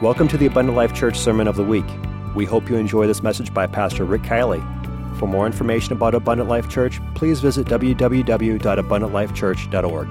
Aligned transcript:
Welcome 0.00 0.26
to 0.28 0.36
the 0.36 0.46
Abundant 0.46 0.76
Life 0.76 0.94
Church 0.94 1.16
Sermon 1.16 1.46
of 1.46 1.54
the 1.54 1.62
Week. 1.62 1.84
We 2.34 2.44
hope 2.44 2.68
you 2.68 2.74
enjoy 2.74 3.06
this 3.06 3.22
message 3.22 3.54
by 3.54 3.68
Pastor 3.68 4.04
Rick 4.04 4.22
Kielley. 4.22 4.60
For 5.16 5.28
more 5.28 5.46
information 5.46 5.92
about 5.92 6.16
Abundant 6.16 6.50
Life 6.50 6.68
Church, 6.68 7.00
please 7.14 7.38
visit 7.38 7.68
www.abundantlifechurch.org. 7.68 10.08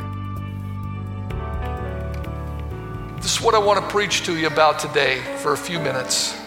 This 3.22 3.36
is 3.36 3.42
what 3.42 3.54
I 3.54 3.60
want 3.60 3.82
to 3.82 3.88
preach 3.92 4.24
to 4.28 4.38
you 4.38 4.48
about 4.48 4.80
today 4.80 5.20
for 5.40 5.52
a 5.52 5.58
few 5.58 5.78
minutes. 5.80 6.40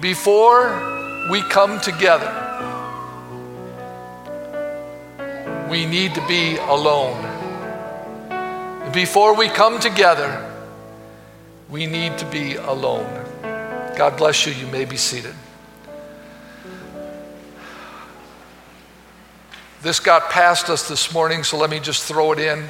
Before 0.00 0.72
we 1.30 1.40
come 1.42 1.80
together, 1.80 2.32
we 5.70 5.86
need 5.86 6.16
to 6.16 6.26
be 6.26 6.56
alone. 6.56 7.30
Before 8.92 9.36
we 9.36 9.48
come 9.48 9.78
together, 9.78 10.43
we 11.74 11.86
need 11.86 12.16
to 12.16 12.24
be 12.26 12.54
alone. 12.54 13.10
God 13.96 14.16
bless 14.16 14.46
you. 14.46 14.52
You 14.52 14.68
may 14.68 14.84
be 14.84 14.96
seated. 14.96 15.34
This 19.82 19.98
got 19.98 20.30
past 20.30 20.70
us 20.70 20.88
this 20.88 21.12
morning, 21.12 21.42
so 21.42 21.58
let 21.58 21.70
me 21.70 21.80
just 21.80 22.04
throw 22.04 22.30
it 22.30 22.38
in. 22.38 22.64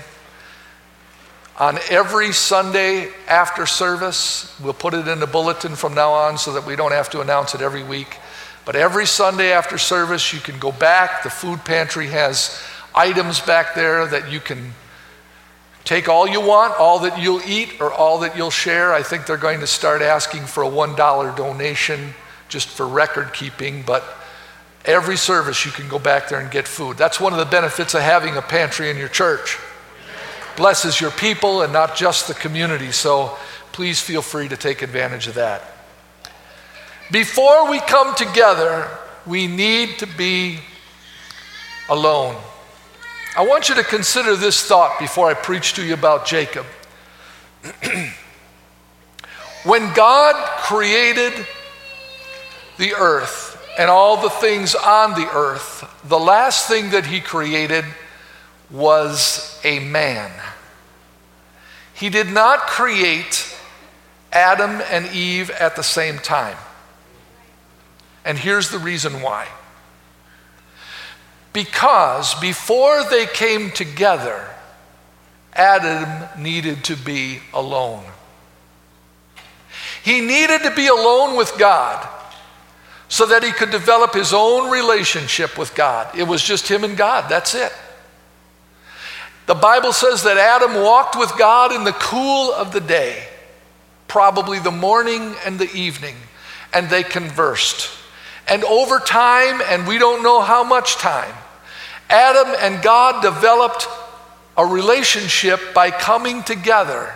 On 1.59 1.79
every 1.91 2.33
Sunday 2.33 3.11
after 3.29 3.67
service, 3.67 4.59
we'll 4.59 4.73
put 4.73 4.95
it 4.95 5.07
in 5.07 5.21
the 5.21 5.27
bulletin 5.27 5.77
from 5.77 5.93
now 5.93 6.11
on 6.11 6.39
so 6.39 6.55
that 6.55 6.65
we 6.65 6.75
don't 6.75 6.93
have 6.93 7.11
to 7.11 7.21
announce 7.21 7.55
it 7.55 7.61
every 7.61 7.85
week. 7.85 8.17
But 8.65 8.75
every 8.75 9.05
Sunday 9.05 9.53
after 9.53 9.77
service, 9.77 10.33
you 10.33 10.41
can 10.41 10.59
go 10.59 10.73
back. 10.73 11.25
The 11.25 11.29
food 11.29 11.63
pantry 11.67 12.07
has 12.07 12.59
items 12.95 13.39
back 13.39 13.75
there 13.75 14.07
that 14.07 14.33
you 14.33 14.41
can 14.41 14.73
Take 15.85 16.09
all 16.09 16.27
you 16.27 16.41
want, 16.41 16.75
all 16.79 16.99
that 17.01 17.21
you'll 17.21 17.43
eat, 17.47 17.81
or 17.81 17.93
all 17.93 18.21
that 18.21 18.37
you'll 18.37 18.51
share. 18.51 18.95
I 18.95 19.03
think 19.03 19.27
they're 19.27 19.37
going 19.37 19.61
to 19.61 19.67
start 19.67 20.01
asking 20.01 20.47
for 20.47 20.65
a 20.65 20.69
$1 20.69 21.37
donation 21.37 22.15
just 22.49 22.69
for 22.69 22.89
record 22.89 23.35
keeping, 23.35 23.83
but 23.83 24.03
every 24.85 25.17
service 25.17 25.67
you 25.67 25.73
can 25.73 25.89
go 25.89 25.99
back 25.99 26.29
there 26.29 26.41
and 26.41 26.51
get 26.51 26.67
food. 26.67 26.97
That's 26.97 27.21
one 27.21 27.33
of 27.33 27.39
the 27.39 27.45
benefits 27.45 27.95
of 27.95 28.01
having 28.01 28.37
a 28.37 28.43
pantry 28.43 28.91
in 28.91 28.97
your 28.97 29.09
church. 29.09 29.59
Blesses 30.57 31.01
your 31.01 31.11
people 31.11 31.63
and 31.63 31.73
not 31.73 31.97
just 31.97 32.29
the 32.29 32.35
community, 32.35 32.93
so 32.93 33.37
please 33.73 34.01
feel 34.01 34.23
free 34.23 34.49
to 34.49 34.57
take 34.57 34.83
advantage 34.83 35.27
of 35.27 35.35
that. 35.35 35.63
Before 37.11 37.71
we 37.71 37.81
come 37.81 38.15
together, 38.15 38.89
we 39.27 39.47
need 39.47 39.99
to 39.99 40.07
be 40.07 40.61
alone. 41.89 42.37
I 43.37 43.45
want 43.45 43.69
you 43.69 43.75
to 43.75 43.83
consider 43.83 44.37
this 44.37 44.65
thought 44.65 45.01
before 45.01 45.29
I 45.29 45.35
preach 45.35 45.75
to 45.75 45.85
you 45.85 45.95
about 45.95 46.25
Jacob. 46.25 46.65
when 49.65 49.93
God 49.93 50.37
created 50.61 51.33
the 52.79 52.95
earth 52.95 53.61
and 53.77 53.91
all 53.91 54.23
the 54.23 54.31
things 54.31 54.77
on 54.77 55.21
the 55.21 55.29
earth, 55.33 55.85
the 56.05 56.19
last 56.19 56.69
thing 56.69 56.91
that 56.91 57.07
he 57.07 57.21
created 57.21 57.85
was 58.71 59.61
a 59.65 59.81
man. 59.81 60.31
He 61.93 62.11
did 62.11 62.29
not 62.29 62.61
create 62.61 63.53
Adam 64.33 64.81
and 64.91 65.07
Eve 65.13 65.51
at 65.51 65.75
the 65.75 65.83
same 65.83 66.19
time. 66.19 66.57
And 68.25 68.39
here's 68.39 68.71
the 68.71 68.79
reason 68.79 69.23
why. 69.23 69.49
Because 71.55 72.35
before 72.35 73.05
they 73.05 73.27
came 73.27 73.71
together, 73.71 74.45
Adam 75.55 76.29
needed 76.37 76.83
to 76.85 76.97
be 76.97 77.39
alone. 77.55 78.05
He 80.03 80.21
needed 80.21 80.63
to 80.65 80.75
be 80.75 80.89
alone 80.89 81.37
with 81.37 81.57
God 81.57 82.07
so 83.09 83.25
that 83.27 83.45
he 83.45 83.53
could 83.53 83.71
develop 83.71 84.13
his 84.13 84.35
own 84.35 84.69
relationship 84.69 85.57
with 85.57 85.77
God. 85.77 86.19
It 86.19 86.25
was 86.25 86.43
just 86.43 86.69
him 86.69 86.83
and 86.83 86.97
God, 86.97 87.31
that's 87.31 87.55
it. 87.55 87.73
The 89.47 89.55
Bible 89.55 89.93
says 89.93 90.25
that 90.25 90.37
Adam 90.37 90.83
walked 90.83 91.17
with 91.17 91.39
God 91.39 91.71
in 91.71 91.85
the 91.85 91.93
cool 91.93 92.53
of 92.53 92.73
the 92.73 92.81
day, 92.81 93.29
probably 94.09 94.59
the 94.59 94.73
morning 94.73 95.37
and 95.47 95.61
the 95.61 95.73
evening, 95.73 96.17
and 96.73 96.91
they 96.91 97.05
conversed. 97.05 97.91
And 98.49 98.65
over 98.65 98.99
time, 98.99 99.61
and 99.67 99.87
we 99.87 99.99
don't 99.99 100.25
know 100.25 100.41
how 100.41 100.65
much 100.65 100.97
time, 100.97 101.35
Adam 102.11 102.55
and 102.61 102.83
God 102.83 103.23
developed 103.23 103.89
a 104.57 104.65
relationship 104.65 105.61
by 105.75 105.91
coming 105.91 106.43
together. 106.43 107.13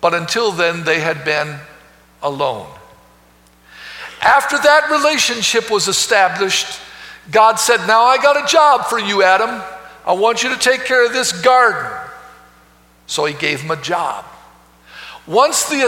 But 0.00 0.14
until 0.14 0.52
then, 0.52 0.84
they 0.84 1.00
had 1.00 1.24
been 1.24 1.58
alone. 2.22 2.68
After 4.20 4.56
that 4.56 4.90
relationship 4.90 5.70
was 5.70 5.88
established, 5.88 6.80
God 7.30 7.56
said, 7.56 7.86
Now 7.86 8.04
I 8.04 8.16
got 8.16 8.42
a 8.42 8.46
job 8.46 8.86
for 8.86 8.98
you, 8.98 9.22
Adam. 9.22 9.62
I 10.06 10.12
want 10.12 10.42
you 10.42 10.48
to 10.50 10.58
take 10.58 10.84
care 10.84 11.04
of 11.06 11.12
this 11.12 11.32
garden. 11.42 11.90
So 13.06 13.24
he 13.24 13.34
gave 13.34 13.60
him 13.60 13.70
a 13.70 13.80
job. 13.80 14.24
Once 15.26 15.66
the, 15.66 15.82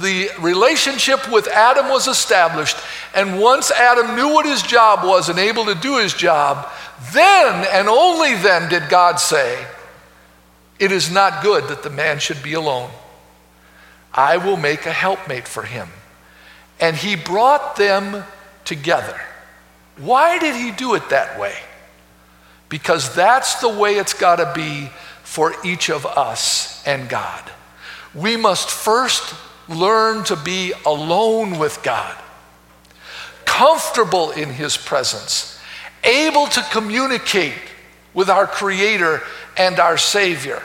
the 0.00 0.28
relationship 0.42 1.30
with 1.30 1.48
Adam 1.48 1.88
was 1.88 2.06
established, 2.06 2.76
and 3.14 3.40
once 3.40 3.70
Adam 3.70 4.14
knew 4.14 4.34
what 4.34 4.44
his 4.44 4.62
job 4.62 5.06
was 5.06 5.28
and 5.28 5.38
able 5.38 5.64
to 5.64 5.74
do 5.74 5.96
his 5.96 6.12
job, 6.12 6.68
then 7.12 7.66
and 7.72 7.88
only 7.88 8.34
then 8.34 8.68
did 8.68 8.88
God 8.90 9.16
say, 9.16 9.66
It 10.78 10.92
is 10.92 11.10
not 11.10 11.42
good 11.42 11.68
that 11.68 11.82
the 11.82 11.90
man 11.90 12.18
should 12.18 12.42
be 12.42 12.52
alone. 12.52 12.90
I 14.12 14.36
will 14.36 14.58
make 14.58 14.84
a 14.84 14.92
helpmate 14.92 15.48
for 15.48 15.62
him. 15.62 15.88
And 16.78 16.94
he 16.94 17.16
brought 17.16 17.76
them 17.76 18.24
together. 18.66 19.18
Why 19.96 20.38
did 20.38 20.54
he 20.54 20.70
do 20.70 20.94
it 20.94 21.08
that 21.08 21.40
way? 21.40 21.54
Because 22.68 23.14
that's 23.14 23.60
the 23.60 23.68
way 23.68 23.94
it's 23.94 24.12
got 24.12 24.36
to 24.36 24.52
be 24.54 24.90
for 25.22 25.54
each 25.64 25.88
of 25.88 26.04
us 26.04 26.86
and 26.86 27.08
God 27.08 27.52
we 28.16 28.36
must 28.36 28.70
first 28.70 29.34
learn 29.68 30.24
to 30.24 30.36
be 30.36 30.72
alone 30.84 31.58
with 31.58 31.82
God, 31.82 32.16
comfortable 33.44 34.30
in 34.30 34.50
His 34.50 34.76
presence, 34.76 35.60
able 36.02 36.46
to 36.46 36.62
communicate 36.72 37.54
with 38.14 38.30
our 38.30 38.46
Creator 38.46 39.22
and 39.58 39.78
our 39.78 39.98
Savior. 39.98 40.62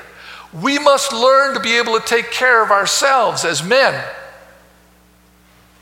We 0.54 0.80
must 0.80 1.14
learn 1.14 1.54
to 1.56 1.60
be 1.60 1.78
able 1.78 2.00
to 2.00 2.06
take 2.06 2.32
care 2.32 2.64
of 2.64 2.72
ourselves 2.72 3.46
as 3.46 3.64
men 3.64 4.02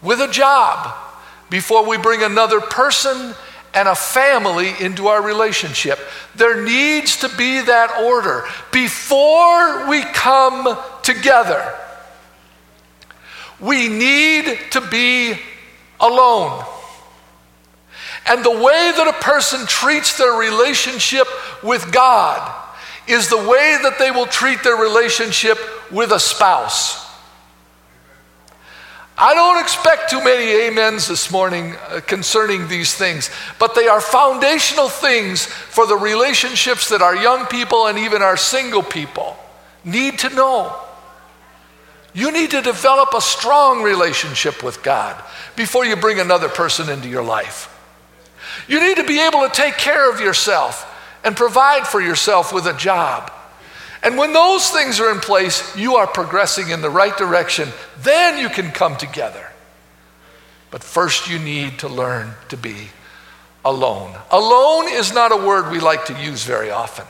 with 0.01 0.22
a 0.22 0.31
job 0.31 0.96
before 1.50 1.88
we 1.88 1.97
bring 1.97 2.24
another 2.24 2.62
person 2.62 3.36
and 3.74 3.88
a 3.88 3.96
family 3.96 4.74
into 4.80 5.07
our 5.07 5.22
relationship. 5.22 6.00
There 6.36 6.63
needs 6.63 7.18
to 7.18 7.30
be 7.30 7.62
that 7.62 8.00
order 8.00 8.46
before 8.72 9.88
we 9.88 10.03
come 10.06 10.78
together. 11.14 11.74
We 13.59 13.88
need 13.88 14.59
to 14.72 14.81
be 14.81 15.34
alone. 16.00 16.64
And 18.28 18.46
the 18.46 18.52
way 18.52 18.92
that 18.96 19.08
a 19.08 19.24
person 19.24 19.66
treats 19.66 20.18
their 20.18 20.34
relationship 20.34 21.28
with 21.64 21.92
God 21.92 22.56
is 23.08 23.28
the 23.28 23.38
way 23.38 23.80
that 23.81 23.98
they 23.98 24.12
will 24.12 24.28
treat 24.28 24.64
their 24.64 24.75
relationship 24.75 25.58
with 25.92 26.12
a 26.12 26.19
spouse. 26.19 27.08
I 29.18 29.34
don't 29.34 29.59
expect 29.59 30.12
too 30.12 30.24
many 30.24 30.68
amens 30.68 31.08
this 31.08 31.30
morning 31.30 31.75
uh, 31.90 32.00
concerning 32.08 32.69
these 32.69 32.94
things, 32.94 33.30
but 33.58 33.75
they 33.75 33.88
are 33.88 34.00
foundational 34.00 34.88
things 34.88 35.46
for 35.46 35.86
the 35.88 35.98
relationships 35.98 36.88
that 36.90 37.02
our 37.02 37.16
young 37.16 37.48
people 37.48 37.88
and 37.88 37.98
even 37.98 38.22
our 38.22 38.38
single 38.38 38.84
people 38.84 39.36
need 39.84 40.19
to 40.19 40.30
know. 40.30 40.74
You 42.13 42.31
need 42.31 42.51
to 42.51 42.61
develop 42.61 43.13
a 43.13 43.21
strong 43.21 43.83
relationship 43.83 44.63
with 44.63 44.81
God 44.81 45.21
before 45.56 45.85
you 45.85 45.95
bring 45.95 46.19
another 46.19 46.50
person 46.50 46.89
into 46.89 47.07
your 47.07 47.23
life. 47.23 47.75
You 48.67 48.79
need 48.79 48.97
to 48.97 49.03
be 49.03 49.19
able 49.19 49.41
to 49.41 49.50
take 49.53 49.75
care 49.75 50.11
of 50.11 50.19
yourself 50.19 50.85
and 51.23 51.35
provide 51.35 51.88
for 51.88 52.01
yourself 52.01 52.53
with 52.53 52.65
a 52.65 52.73
job. 52.73 53.31
And 54.01 54.17
when 54.17 54.33
those 54.33 54.69
things 54.69 55.00
are 55.00 55.11
in 55.11 55.19
place, 55.19 55.75
you 55.75 55.97
are 55.97 56.07
progressing 56.07 56.69
in 56.69 56.81
the 56.81 56.89
right 56.89 57.15
direction. 57.17 57.69
Then 58.00 58.39
you 58.39 58.50
can 58.50 58.71
come 58.71 58.95
together. 58.95 59.45
But 60.71 60.83
first, 60.83 61.29
you 61.29 61.39
need 61.39 61.79
to 61.79 61.88
learn 61.88 62.33
to 62.50 62.57
be 62.57 62.89
alone. 63.65 64.15
Alone 64.31 64.88
is 64.89 65.13
not 65.13 65.31
a 65.31 65.38
word 65.38 65.71
we 65.71 65.79
like 65.79 66.06
to 66.06 66.13
use 66.13 66.44
very 66.44 66.71
often. 66.71 67.06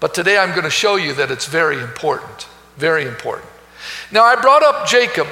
But 0.00 0.14
today 0.14 0.36
I'm 0.36 0.50
going 0.50 0.64
to 0.64 0.70
show 0.70 0.96
you 0.96 1.14
that 1.14 1.30
it's 1.30 1.46
very 1.46 1.80
important. 1.80 2.48
Very 2.76 3.04
important. 3.04 3.48
Now, 4.10 4.24
I 4.24 4.40
brought 4.40 4.62
up 4.62 4.86
Jacob, 4.86 5.26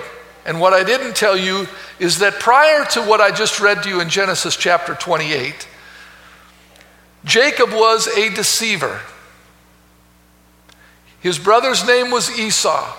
and 0.44 0.60
what 0.60 0.72
I 0.72 0.84
didn't 0.84 1.16
tell 1.16 1.36
you 1.36 1.66
is 1.98 2.18
that 2.18 2.34
prior 2.34 2.84
to 2.86 3.02
what 3.02 3.20
I 3.20 3.30
just 3.30 3.60
read 3.60 3.82
to 3.82 3.88
you 3.88 4.00
in 4.00 4.08
Genesis 4.08 4.56
chapter 4.56 4.94
28, 4.94 5.68
Jacob 7.24 7.70
was 7.70 8.08
a 8.08 8.30
deceiver. 8.30 9.00
His 11.20 11.38
brother's 11.38 11.86
name 11.86 12.10
was 12.10 12.36
Esau. 12.36 12.96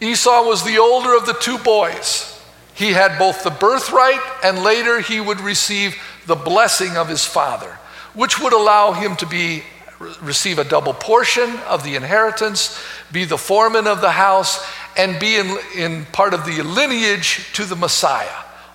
Esau 0.00 0.46
was 0.46 0.64
the 0.64 0.78
older 0.78 1.16
of 1.16 1.26
the 1.26 1.32
two 1.34 1.58
boys. 1.58 2.28
He 2.74 2.92
had 2.92 3.18
both 3.18 3.44
the 3.44 3.50
birthright 3.50 4.20
and 4.42 4.62
later 4.62 5.00
he 5.00 5.20
would 5.20 5.40
receive 5.40 5.96
the 6.26 6.34
blessing 6.34 6.96
of 6.96 7.08
his 7.08 7.24
father, 7.24 7.78
which 8.14 8.40
would 8.40 8.52
allow 8.52 8.92
him 8.92 9.16
to 9.16 9.26
be 9.26 9.62
receive 10.20 10.58
a 10.58 10.64
double 10.64 10.94
portion 10.94 11.56
of 11.68 11.84
the 11.84 11.96
inheritance, 11.96 12.80
be 13.10 13.24
the 13.24 13.38
foreman 13.38 13.86
of 13.86 14.00
the 14.00 14.10
house, 14.10 14.64
and 14.96 15.18
be 15.18 15.36
in, 15.36 15.58
in 15.76 16.04
part 16.06 16.34
of 16.34 16.44
the 16.44 16.62
lineage 16.62 17.52
to 17.54 17.64
the 17.64 17.76
Messiah. 17.76 18.34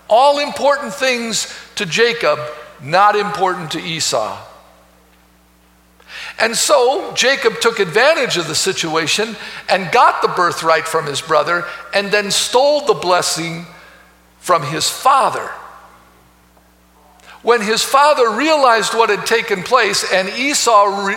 All 0.09 0.39
important 0.39 0.93
things 0.93 1.53
to 1.75 1.85
Jacob, 1.85 2.39
not 2.81 3.15
important 3.15 3.71
to 3.71 3.79
Esau. 3.79 4.37
And 6.39 6.55
so 6.55 7.13
Jacob 7.13 7.59
took 7.59 7.79
advantage 7.79 8.37
of 8.37 8.47
the 8.47 8.55
situation 8.55 9.35
and 9.69 9.91
got 9.91 10.21
the 10.21 10.27
birthright 10.27 10.87
from 10.87 11.05
his 11.05 11.21
brother 11.21 11.65
and 11.93 12.11
then 12.11 12.31
stole 12.31 12.85
the 12.85 12.93
blessing 12.93 13.65
from 14.39 14.63
his 14.63 14.89
father. 14.89 15.49
When 17.47 17.61
his 17.61 17.81
father 17.81 18.29
realized 18.31 18.93
what 18.93 19.09
had 19.09 19.25
taken 19.25 19.63
place 19.63 20.03
and 20.11 20.27
Esau 20.27 21.05
re, 21.05 21.15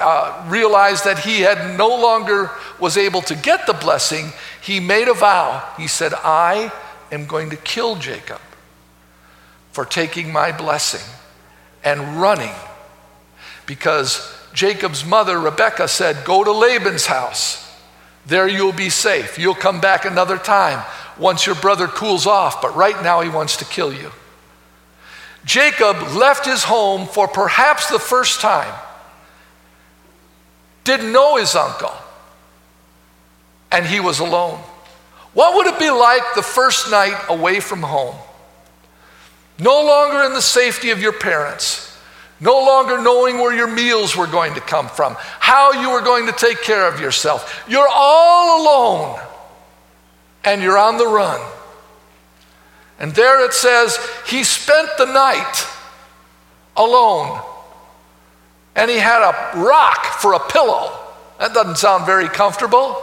uh, 0.00 0.44
realized 0.48 1.04
that 1.04 1.20
he 1.20 1.42
had 1.42 1.78
no 1.78 1.86
longer 1.86 2.50
was 2.80 2.96
able 2.96 3.22
to 3.22 3.36
get 3.36 3.68
the 3.68 3.72
blessing, 3.72 4.32
he 4.60 4.80
made 4.80 5.06
a 5.06 5.14
vow. 5.14 5.64
He 5.76 5.86
said, 5.86 6.12
I 6.12 6.72
am 7.12 7.26
going 7.26 7.50
to 7.50 7.56
kill 7.56 7.94
Jacob 7.94 8.40
for 9.70 9.84
taking 9.84 10.32
my 10.32 10.50
blessing 10.50 11.08
and 11.84 12.20
running 12.20 12.56
because 13.64 14.36
Jacob's 14.52 15.04
mother, 15.04 15.38
Rebekah, 15.38 15.86
said, 15.86 16.24
Go 16.24 16.42
to 16.42 16.50
Laban's 16.50 17.06
house. 17.06 17.78
There 18.26 18.48
you'll 18.48 18.72
be 18.72 18.90
safe. 18.90 19.38
You'll 19.38 19.54
come 19.54 19.80
back 19.80 20.04
another 20.04 20.36
time 20.36 20.84
once 21.16 21.46
your 21.46 21.54
brother 21.54 21.86
cools 21.86 22.26
off, 22.26 22.60
but 22.60 22.74
right 22.74 23.00
now 23.04 23.20
he 23.20 23.28
wants 23.28 23.58
to 23.58 23.64
kill 23.64 23.92
you. 23.92 24.10
Jacob 25.44 25.96
left 26.14 26.44
his 26.46 26.64
home 26.64 27.06
for 27.06 27.26
perhaps 27.26 27.88
the 27.90 27.98
first 27.98 28.40
time, 28.40 28.74
didn't 30.84 31.12
know 31.12 31.36
his 31.36 31.54
uncle, 31.54 31.94
and 33.70 33.86
he 33.86 34.00
was 34.00 34.20
alone. 34.20 34.58
What 35.32 35.56
would 35.56 35.66
it 35.66 35.78
be 35.78 35.90
like 35.90 36.22
the 36.34 36.42
first 36.42 36.90
night 36.90 37.18
away 37.28 37.60
from 37.60 37.82
home? 37.82 38.16
No 39.58 39.84
longer 39.84 40.24
in 40.24 40.32
the 40.32 40.42
safety 40.42 40.90
of 40.90 41.00
your 41.00 41.12
parents 41.12 41.90
no 42.40 42.58
longer 42.64 43.00
knowing 43.00 43.38
where 43.38 43.54
your 43.54 43.68
meals 43.68 44.16
were 44.16 44.26
going 44.26 44.54
to 44.54 44.60
come 44.60 44.88
from, 44.88 45.14
how 45.18 45.72
you 45.72 45.90
were 45.90 46.00
going 46.00 46.26
to 46.26 46.32
take 46.32 46.62
care 46.62 46.88
of 46.88 46.98
yourself. 46.98 47.64
You're 47.68 47.88
all 47.88 48.62
alone 48.62 49.20
and 50.44 50.62
you're 50.62 50.78
on 50.78 50.96
the 50.96 51.06
run. 51.06 51.40
And 53.00 53.12
there 53.14 53.44
it 53.44 53.54
says, 53.54 53.98
he 54.26 54.44
spent 54.44 54.90
the 54.98 55.06
night 55.06 55.66
alone 56.76 57.40
and 58.76 58.90
he 58.90 58.98
had 58.98 59.22
a 59.22 59.58
rock 59.60 60.04
for 60.20 60.34
a 60.34 60.38
pillow. 60.38 60.92
That 61.38 61.54
doesn't 61.54 61.78
sound 61.78 62.06
very 62.06 62.28
comfortable. 62.28 62.96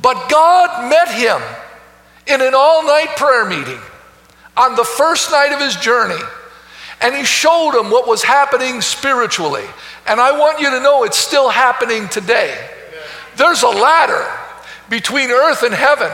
But 0.00 0.28
God 0.28 0.90
met 0.90 1.08
him 1.08 1.40
in 2.26 2.46
an 2.46 2.52
all 2.54 2.84
night 2.84 3.16
prayer 3.16 3.46
meeting 3.46 3.80
on 4.56 4.76
the 4.76 4.84
first 4.84 5.30
night 5.30 5.52
of 5.52 5.60
his 5.60 5.76
journey. 5.76 6.20
And 7.00 7.14
he 7.14 7.24
showed 7.24 7.78
him 7.78 7.90
what 7.90 8.06
was 8.06 8.22
happening 8.22 8.80
spiritually. 8.80 9.64
And 10.06 10.20
I 10.20 10.38
want 10.38 10.60
you 10.60 10.70
to 10.70 10.80
know 10.80 11.04
it's 11.04 11.18
still 11.18 11.48
happening 11.48 12.08
today. 12.08 12.56
There's 13.36 13.62
a 13.62 13.68
ladder 13.68 14.24
between 14.88 15.30
earth 15.30 15.62
and 15.62 15.74
heaven, 15.74 16.10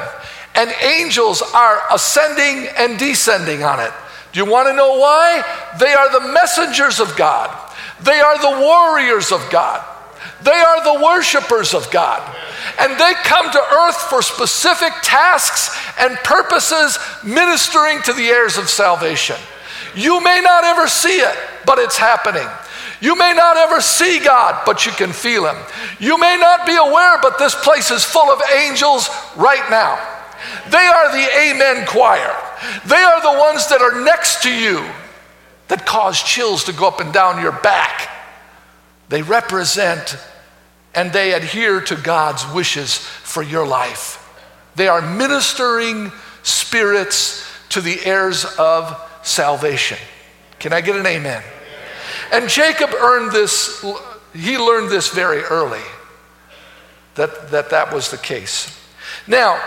and 0.60 0.70
angels 0.82 1.42
are 1.54 1.80
ascending 1.90 2.68
and 2.76 2.98
descending 2.98 3.62
on 3.62 3.80
it. 3.80 3.92
Do 4.32 4.40
you 4.40 4.50
want 4.50 4.68
to 4.68 4.74
know 4.74 4.98
why? 4.98 5.42
They 5.80 5.94
are 5.94 6.12
the 6.12 6.32
messengers 6.34 7.00
of 7.00 7.16
God, 7.16 7.48
they 8.02 8.20
are 8.20 8.38
the 8.38 8.60
warriors 8.60 9.32
of 9.32 9.48
God, 9.50 9.82
they 10.42 10.50
are 10.50 10.84
the 10.84 11.02
worshipers 11.02 11.72
of 11.72 11.90
God. 11.90 12.20
And 12.78 12.92
they 13.00 13.12
come 13.24 13.50
to 13.50 13.58
earth 13.58 13.96
for 14.10 14.20
specific 14.20 14.92
tasks 15.02 15.74
and 15.98 16.16
purposes, 16.18 16.98
ministering 17.24 18.02
to 18.02 18.12
the 18.12 18.28
heirs 18.28 18.58
of 18.58 18.68
salvation. 18.68 19.36
You 19.96 20.22
may 20.22 20.42
not 20.42 20.64
ever 20.64 20.86
see 20.88 21.20
it, 21.20 21.36
but 21.64 21.78
it's 21.78 21.96
happening. 21.96 22.46
You 23.00 23.16
may 23.16 23.32
not 23.32 23.56
ever 23.56 23.80
see 23.80 24.20
God, 24.20 24.62
but 24.66 24.84
you 24.84 24.92
can 24.92 25.12
feel 25.12 25.46
Him. 25.46 25.56
You 25.98 26.18
may 26.18 26.36
not 26.38 26.66
be 26.66 26.76
aware, 26.76 27.18
but 27.22 27.38
this 27.38 27.54
place 27.54 27.90
is 27.90 28.04
full 28.04 28.30
of 28.30 28.42
angels 28.54 29.08
right 29.36 29.66
now. 29.70 30.19
They 30.70 30.78
are 30.78 31.12
the 31.12 31.28
Amen 31.38 31.86
choir. 31.86 32.36
They 32.86 32.96
are 32.96 33.22
the 33.22 33.38
ones 33.38 33.68
that 33.68 33.80
are 33.80 34.04
next 34.04 34.42
to 34.42 34.50
you 34.52 34.84
that 35.68 35.86
cause 35.86 36.22
chills 36.22 36.64
to 36.64 36.72
go 36.72 36.88
up 36.88 37.00
and 37.00 37.12
down 37.12 37.40
your 37.40 37.52
back. 37.52 38.10
They 39.08 39.22
represent 39.22 40.16
and 40.94 41.12
they 41.12 41.34
adhere 41.34 41.80
to 41.82 41.96
God's 41.96 42.46
wishes 42.52 42.96
for 42.96 43.42
your 43.42 43.66
life. 43.66 44.16
They 44.76 44.88
are 44.88 45.00
ministering 45.00 46.10
spirits 46.42 47.46
to 47.70 47.80
the 47.80 47.98
heirs 48.04 48.44
of 48.58 49.00
salvation. 49.22 49.98
Can 50.58 50.72
I 50.72 50.80
get 50.80 50.96
an 50.96 51.06
amen? 51.06 51.42
And 52.32 52.48
Jacob 52.48 52.90
earned 52.92 53.32
this, 53.32 53.84
he 54.34 54.58
learned 54.58 54.90
this 54.90 55.08
very 55.08 55.42
early 55.42 55.82
that 57.14 57.50
that, 57.50 57.70
that 57.70 57.92
was 57.92 58.10
the 58.10 58.18
case. 58.18 58.76
Now, 59.26 59.60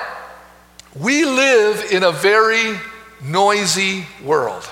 we 0.95 1.25
live 1.25 1.91
in 1.91 2.03
a 2.03 2.11
very 2.11 2.77
noisy 3.21 4.05
world. 4.23 4.69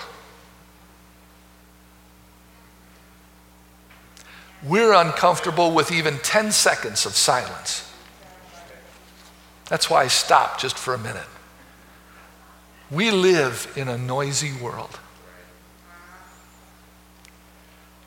We're 4.63 4.93
uncomfortable 4.93 5.71
with 5.71 5.91
even 5.91 6.19
10 6.19 6.51
seconds 6.51 7.05
of 7.05 7.13
silence. 7.13 7.91
That's 9.69 9.89
why 9.89 10.03
I 10.03 10.07
stopped 10.07 10.61
just 10.61 10.77
for 10.77 10.93
a 10.93 10.97
minute. 10.99 11.27
We 12.91 13.09
live 13.09 13.71
in 13.75 13.87
a 13.87 13.97
noisy 13.97 14.51
world. 14.61 14.99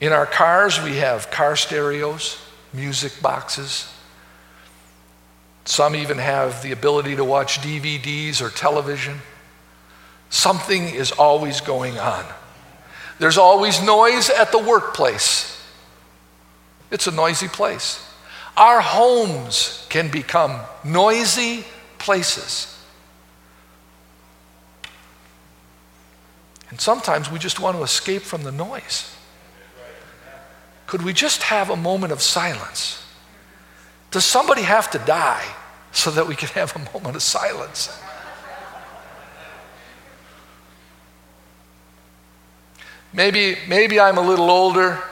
In 0.01 0.13
our 0.13 0.27
cars, 0.27 0.81
we 0.83 0.97
have 0.97 1.31
car 1.31 1.57
stereos, 1.57 2.39
music 2.73 3.15
boxes. 3.23 3.94
Some 5.65 5.97
even 5.97 6.19
have 6.19 6.63
the 6.63 6.73
ability 6.73 7.17
to 7.17 7.25
watch 7.25 7.61
DVDs 7.61 8.43
or 8.43 8.51
television. 8.51 9.21
Something 10.29 10.89
is 10.89 11.13
always 11.13 11.61
going 11.61 11.99
on. 11.99 12.25
There's 13.19 13.39
always 13.39 13.83
noise 13.83 14.29
at 14.31 14.53
the 14.53 14.59
workplace. 14.59 15.51
It's 16.91 17.07
a 17.07 17.13
noisy 17.13 17.49
place. 17.49 18.05
Our 18.57 18.81
homes 18.81 19.87
can 19.89 20.11
become 20.11 20.61
noisy 20.85 21.65
places. 21.99 22.71
And 26.71 26.81
sometimes 26.81 27.31
we 27.31 27.39
just 27.39 27.61
want 27.61 27.77
to 27.77 27.83
escape 27.83 28.23
from 28.23 28.43
the 28.43 28.53
noise. 28.53 29.15
Could 30.87 31.03
we 31.03 31.13
just 31.13 31.45
have 31.45 31.71
a 31.71 31.77
moment 31.77 32.13
of 32.13 32.21
silence? 32.21 33.04
Does 34.15 34.25
somebody 34.25 34.63
have 34.63 34.93
to 34.93 34.99
die 34.99 35.45
so 35.91 36.13
that 36.13 36.29
we 36.29 36.37
can 36.37 36.49
have 36.51 36.77
a 36.77 36.79
moment 36.93 37.17
of 37.17 37.23
silence? 37.23 38.01
Maybe, 43.13 43.57
maybe 43.67 43.99
I'm 43.99 44.17
a 44.17 44.21
little 44.21 44.53
older. 44.53 45.03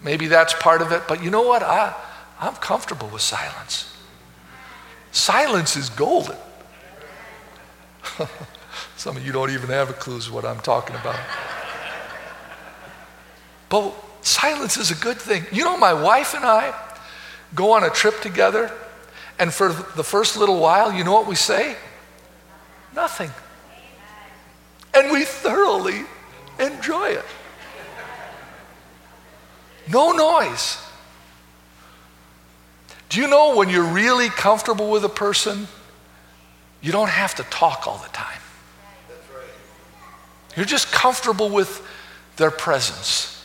Maybe 0.00 0.28
that's 0.28 0.54
part 0.54 0.80
of 0.80 0.92
it. 0.92 1.02
But 1.08 1.24
you 1.24 1.30
know 1.30 1.42
what? 1.42 1.64
I, 1.64 1.92
I'm 2.38 2.54
comfortable 2.54 3.08
with 3.08 3.22
silence. 3.22 3.92
Silence 5.10 5.74
is 5.74 5.90
golden. 5.90 6.36
Some 8.96 9.16
of 9.16 9.26
you 9.26 9.32
don't 9.32 9.50
even 9.50 9.70
have 9.70 9.90
a 9.90 9.94
clue 9.94 10.20
what 10.30 10.44
I'm 10.44 10.60
talking 10.60 10.94
about. 10.94 11.18
But 13.68 13.92
silence 14.22 14.76
is 14.76 14.92
a 14.92 14.94
good 15.02 15.18
thing. 15.18 15.46
You 15.50 15.64
know, 15.64 15.76
my 15.76 15.92
wife 15.92 16.32
and 16.32 16.44
I 16.44 16.85
go 17.54 17.72
on 17.72 17.84
a 17.84 17.90
trip 17.90 18.20
together, 18.20 18.70
and 19.38 19.52
for 19.52 19.68
the 19.68 20.04
first 20.04 20.36
little 20.36 20.58
while, 20.58 20.92
you 20.92 21.04
know 21.04 21.12
what 21.12 21.26
we 21.26 21.34
say? 21.34 21.76
Nothing. 22.94 23.30
And 24.94 25.12
we 25.12 25.24
thoroughly 25.24 26.04
enjoy 26.58 27.08
it. 27.10 27.24
No 29.92 30.12
noise. 30.12 30.78
Do 33.08 33.20
you 33.20 33.28
know 33.28 33.54
when 33.54 33.68
you're 33.68 33.84
really 33.84 34.28
comfortable 34.28 34.90
with 34.90 35.04
a 35.04 35.08
person, 35.08 35.68
you 36.80 36.92
don't 36.92 37.10
have 37.10 37.34
to 37.36 37.42
talk 37.44 37.86
all 37.86 37.98
the 37.98 38.08
time? 38.08 38.40
You're 40.56 40.64
just 40.64 40.90
comfortable 40.90 41.50
with 41.50 41.86
their 42.36 42.50
presence. 42.50 43.35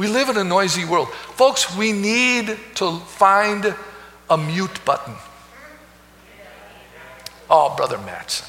We 0.00 0.08
live 0.08 0.30
in 0.30 0.38
a 0.38 0.44
noisy 0.44 0.86
world. 0.86 1.12
Folks, 1.12 1.76
we 1.76 1.92
need 1.92 2.56
to 2.76 3.00
find 3.00 3.74
a 4.30 4.38
mute 4.38 4.82
button. 4.86 5.12
Oh, 7.50 7.76
Brother 7.76 7.98
Matson. 7.98 8.46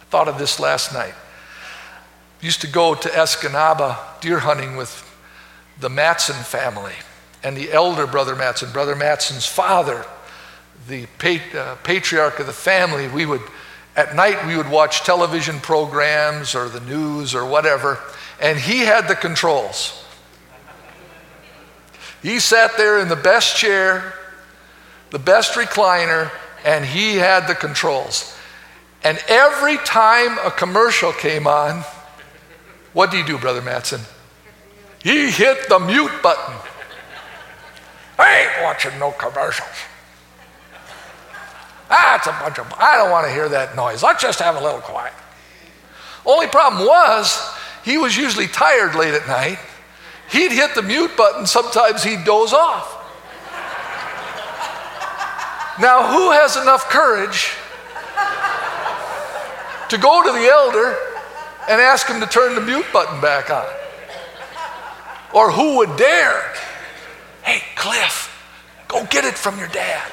I 0.00 0.04
thought 0.06 0.26
of 0.26 0.36
this 0.36 0.58
last 0.58 0.92
night. 0.92 1.14
Used 2.40 2.62
to 2.62 2.66
go 2.66 2.96
to 2.96 3.08
Escanaba 3.08 4.20
deer 4.20 4.40
hunting 4.40 4.74
with 4.74 5.08
the 5.78 5.88
Matson 5.88 6.34
family 6.34 6.94
and 7.44 7.56
the 7.56 7.70
elder 7.70 8.08
Brother 8.08 8.34
Matson, 8.34 8.72
Brother 8.72 8.96
Matson's 8.96 9.46
father, 9.46 10.04
the 10.88 11.04
uh, 11.54 11.76
patriarch 11.84 12.40
of 12.40 12.46
the 12.46 12.52
family. 12.52 13.06
We 13.06 13.26
would, 13.26 13.42
at 13.94 14.16
night, 14.16 14.44
we 14.44 14.56
would 14.56 14.68
watch 14.68 15.02
television 15.02 15.60
programs 15.60 16.56
or 16.56 16.68
the 16.68 16.80
news 16.80 17.32
or 17.32 17.46
whatever, 17.46 18.00
and 18.40 18.58
he 18.58 18.80
had 18.80 19.06
the 19.06 19.14
controls. 19.14 20.04
He 22.22 22.38
sat 22.38 22.76
there 22.76 22.98
in 22.98 23.08
the 23.08 23.16
best 23.16 23.56
chair, 23.56 24.14
the 25.10 25.18
best 25.18 25.54
recliner, 25.54 26.30
and 26.64 26.84
he 26.84 27.16
had 27.16 27.46
the 27.46 27.54
controls. 27.54 28.36
And 29.02 29.18
every 29.28 29.78
time 29.78 30.38
a 30.44 30.50
commercial 30.50 31.12
came 31.12 31.46
on, 31.46 31.82
what 32.92 33.10
do 33.10 33.16
you 33.16 33.24
do, 33.24 33.38
Brother 33.38 33.62
Matson? 33.62 34.00
He 35.02 35.30
hit 35.30 35.68
the 35.68 35.78
mute 35.78 36.12
button. 36.22 36.54
I 38.18 38.40
ain't 38.40 38.62
watching 38.62 38.98
no 38.98 39.12
commercials. 39.12 39.68
That's 41.88 42.26
a 42.26 42.32
bunch 42.32 42.58
of, 42.58 42.72
I 42.78 42.96
don't 42.98 43.10
want 43.10 43.26
to 43.26 43.32
hear 43.32 43.48
that 43.48 43.74
noise. 43.74 44.02
Let's 44.02 44.22
just 44.22 44.38
have 44.40 44.56
a 44.56 44.60
little 44.62 44.80
quiet. 44.80 45.14
Only 46.26 46.46
problem 46.48 46.86
was, 46.86 47.50
he 47.82 47.96
was 47.96 48.16
usually 48.16 48.46
tired 48.46 48.94
late 48.94 49.14
at 49.14 49.26
night. 49.26 49.58
He'd 50.30 50.52
hit 50.52 50.74
the 50.74 50.82
mute 50.82 51.16
button, 51.16 51.46
sometimes 51.46 52.04
he'd 52.04 52.24
doze 52.24 52.52
off. 52.52 52.98
Now, 55.80 56.12
who 56.12 56.30
has 56.30 56.56
enough 56.56 56.88
courage 56.88 57.52
to 59.88 59.98
go 59.98 60.22
to 60.22 60.32
the 60.32 60.46
elder 60.46 60.96
and 61.68 61.80
ask 61.80 62.06
him 62.06 62.20
to 62.20 62.26
turn 62.26 62.54
the 62.54 62.60
mute 62.60 62.86
button 62.92 63.20
back 63.20 63.50
on? 63.50 63.66
Or 65.32 65.50
who 65.50 65.78
would 65.78 65.96
dare? 65.96 66.52
Hey, 67.42 67.62
Cliff, 67.74 68.30
go 68.88 69.04
get 69.06 69.24
it 69.24 69.38
from 69.38 69.58
your 69.58 69.68
dad. 69.68 70.12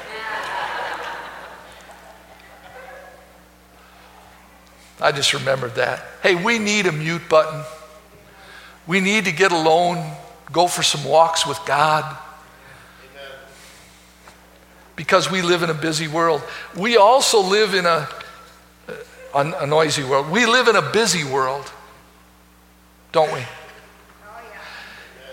I 5.00 5.12
just 5.12 5.32
remembered 5.32 5.76
that. 5.76 6.02
Hey, 6.22 6.34
we 6.34 6.58
need 6.58 6.86
a 6.86 6.92
mute 6.92 7.28
button. 7.28 7.62
We 8.88 9.00
need 9.00 9.26
to 9.26 9.32
get 9.32 9.52
alone, 9.52 10.04
go 10.50 10.66
for 10.66 10.82
some 10.82 11.04
walks 11.04 11.46
with 11.46 11.60
God. 11.66 12.16
Because 14.96 15.30
we 15.30 15.42
live 15.42 15.62
in 15.62 15.70
a 15.70 15.74
busy 15.74 16.08
world. 16.08 16.42
We 16.74 16.96
also 16.96 17.40
live 17.40 17.74
in 17.74 17.84
a, 17.84 18.08
a, 19.34 19.52
a 19.60 19.66
noisy 19.66 20.02
world. 20.02 20.30
We 20.30 20.46
live 20.46 20.68
in 20.68 20.74
a 20.74 20.90
busy 20.90 21.22
world, 21.22 21.70
don't 23.12 23.32
we? 23.32 23.42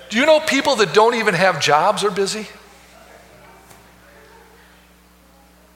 Do 0.09 0.19
you 0.19 0.25
know 0.25 0.41
people 0.41 0.75
that 0.75 0.93
don't 0.93 1.15
even 1.15 1.33
have 1.33 1.61
jobs 1.61 2.03
are 2.03 2.11
busy? 2.11 2.47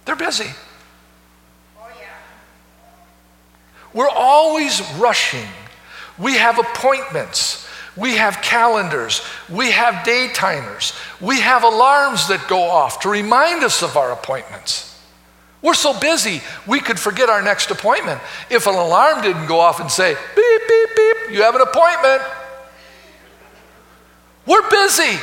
They're 0.04 0.18
busy. 0.18 0.52
We're 3.94 4.10
always 4.10 4.82
rushing. 4.98 5.48
We 6.18 6.36
have 6.36 6.60
appointments. 6.60 7.68
We 8.00 8.16
have 8.16 8.42
calendars. 8.42 9.22
We 9.50 9.72
have 9.72 10.06
day 10.06 10.30
timers. 10.34 10.94
We 11.20 11.42
have 11.42 11.64
alarms 11.64 12.28
that 12.30 12.48
go 12.48 12.62
off 12.62 13.02
to 13.02 13.10
remind 13.10 13.64
us 13.64 13.84
of 13.84 13.98
our 13.98 14.12
appointments. 14.12 14.86
We're 15.62 15.74
so 15.74 16.00
busy, 16.00 16.42
we 16.66 16.80
could 16.80 16.98
forget 16.98 17.30
our 17.30 17.42
next 17.42 17.70
appointment. 17.70 18.22
If 18.50 18.66
an 18.66 18.76
alarm 18.76 19.22
didn't 19.22 19.48
go 19.48 19.60
off 19.60 19.82
and 19.82 19.92
say, 19.92 20.16
beep, 20.36 20.62
beep, 20.68 20.90
beep, 20.96 21.18
you 21.32 21.42
have 21.42 21.56
an 21.56 21.62
appointment. 21.62 22.22
We're 24.46 24.70
busy. 24.70 25.20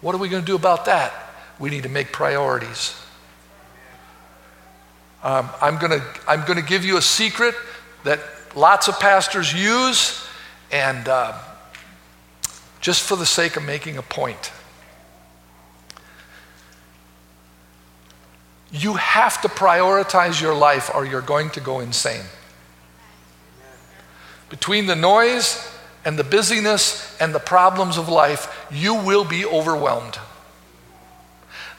What 0.00 0.14
are 0.14 0.18
we 0.18 0.30
going 0.30 0.42
to 0.42 0.46
do 0.46 0.56
about 0.56 0.86
that? 0.86 1.12
We 1.58 1.68
need 1.68 1.82
to 1.82 1.90
make 1.90 2.10
priorities. 2.10 2.94
Um, 5.22 5.50
I'm 5.60 5.78
going 5.78 6.00
to 6.00 6.04
I'm 6.26 6.46
to 6.46 6.62
give 6.62 6.84
you 6.84 6.96
a 6.96 7.02
secret 7.02 7.54
that 8.04 8.20
lots 8.56 8.88
of 8.88 8.98
pastors 8.98 9.52
use, 9.52 10.26
and 10.72 11.06
uh, 11.08 11.36
just 12.80 13.02
for 13.02 13.16
the 13.16 13.26
sake 13.26 13.56
of 13.56 13.62
making 13.62 13.98
a 13.98 14.02
point. 14.02 14.52
You 18.72 18.94
have 18.94 19.42
to 19.42 19.48
prioritize 19.48 20.40
your 20.40 20.54
life 20.54 20.90
or 20.94 21.04
you're 21.04 21.20
going 21.20 21.50
to 21.50 21.60
go 21.60 21.80
insane. 21.80 22.24
Between 24.48 24.86
the 24.86 24.96
noise 24.96 25.72
and 26.04 26.18
the 26.18 26.24
busyness 26.24 27.16
and 27.20 27.34
the 27.34 27.40
problems 27.40 27.98
of 27.98 28.08
life, 28.08 28.66
you 28.70 28.94
will 28.94 29.24
be 29.24 29.44
overwhelmed. 29.44 30.18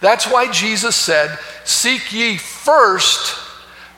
That's 0.01 0.25
why 0.25 0.51
Jesus 0.51 0.95
said, 0.95 1.37
Seek 1.63 2.11
ye 2.11 2.37
first 2.37 3.37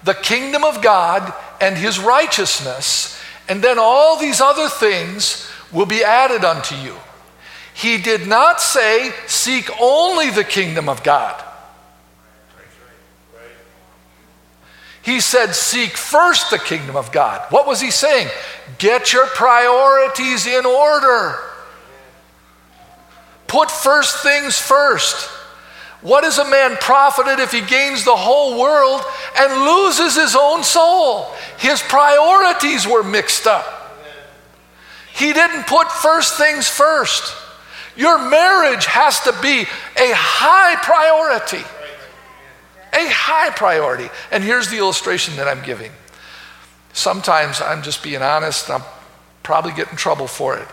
the 0.03 0.13
kingdom 0.13 0.63
of 0.63 0.81
God 0.81 1.33
and 1.61 1.77
his 1.77 1.97
righteousness, 1.97 3.19
and 3.47 3.63
then 3.63 3.79
all 3.79 4.19
these 4.19 4.41
other 4.41 4.67
things 4.67 5.49
will 5.71 5.85
be 5.85 6.03
added 6.03 6.43
unto 6.43 6.75
you. 6.75 6.95
He 7.73 7.97
did 7.97 8.27
not 8.27 8.61
say, 8.61 9.11
Seek 9.27 9.69
only 9.81 10.29
the 10.29 10.43
kingdom 10.43 10.89
of 10.89 11.03
God. 11.03 11.41
He 15.01 15.21
said, 15.21 15.53
Seek 15.53 15.91
first 15.91 16.51
the 16.51 16.59
kingdom 16.59 16.97
of 16.97 17.11
God. 17.13 17.45
What 17.49 17.65
was 17.65 17.79
he 17.79 17.91
saying? 17.91 18.27
Get 18.77 19.13
your 19.13 19.27
priorities 19.27 20.47
in 20.47 20.65
order. 20.65 21.37
Put 23.47 23.71
first 23.71 24.17
things 24.23 24.57
first. 24.57 25.29
What 26.03 26.25
is 26.25 26.37
a 26.37 26.49
man 26.49 26.75
profited 26.75 27.39
if 27.39 27.51
he 27.51 27.61
gains 27.61 28.03
the 28.03 28.15
whole 28.15 28.59
world 28.59 29.01
and 29.37 29.65
loses 29.65 30.15
his 30.15 30.35
own 30.35 30.61
soul? 30.63 31.33
His 31.57 31.81
priorities 31.81 32.85
were 32.85 33.03
mixed 33.03 33.47
up. 33.47 33.65
He 35.13 35.31
didn't 35.31 35.65
put 35.65 35.89
first 35.89 36.37
things 36.37 36.67
first. 36.67 37.33
Your 37.95 38.17
marriage 38.29 38.85
has 38.85 39.21
to 39.21 39.31
be 39.41 39.61
a 39.61 40.11
high 40.13 40.75
priority. 40.83 41.65
A 42.91 43.09
high 43.09 43.51
priority. 43.51 44.09
And 44.29 44.43
here's 44.43 44.67
the 44.67 44.79
illustration 44.79 45.37
that 45.37 45.47
I'm 45.47 45.63
giving. 45.63 45.91
Sometimes 46.91 47.61
I'm 47.61 47.81
just 47.81 48.03
being 48.03 48.21
honest, 48.21 48.69
I'm 48.69 48.83
probably 49.41 49.71
get 49.71 49.89
in 49.89 49.95
trouble 49.95 50.27
for 50.27 50.57
it. 50.57 50.67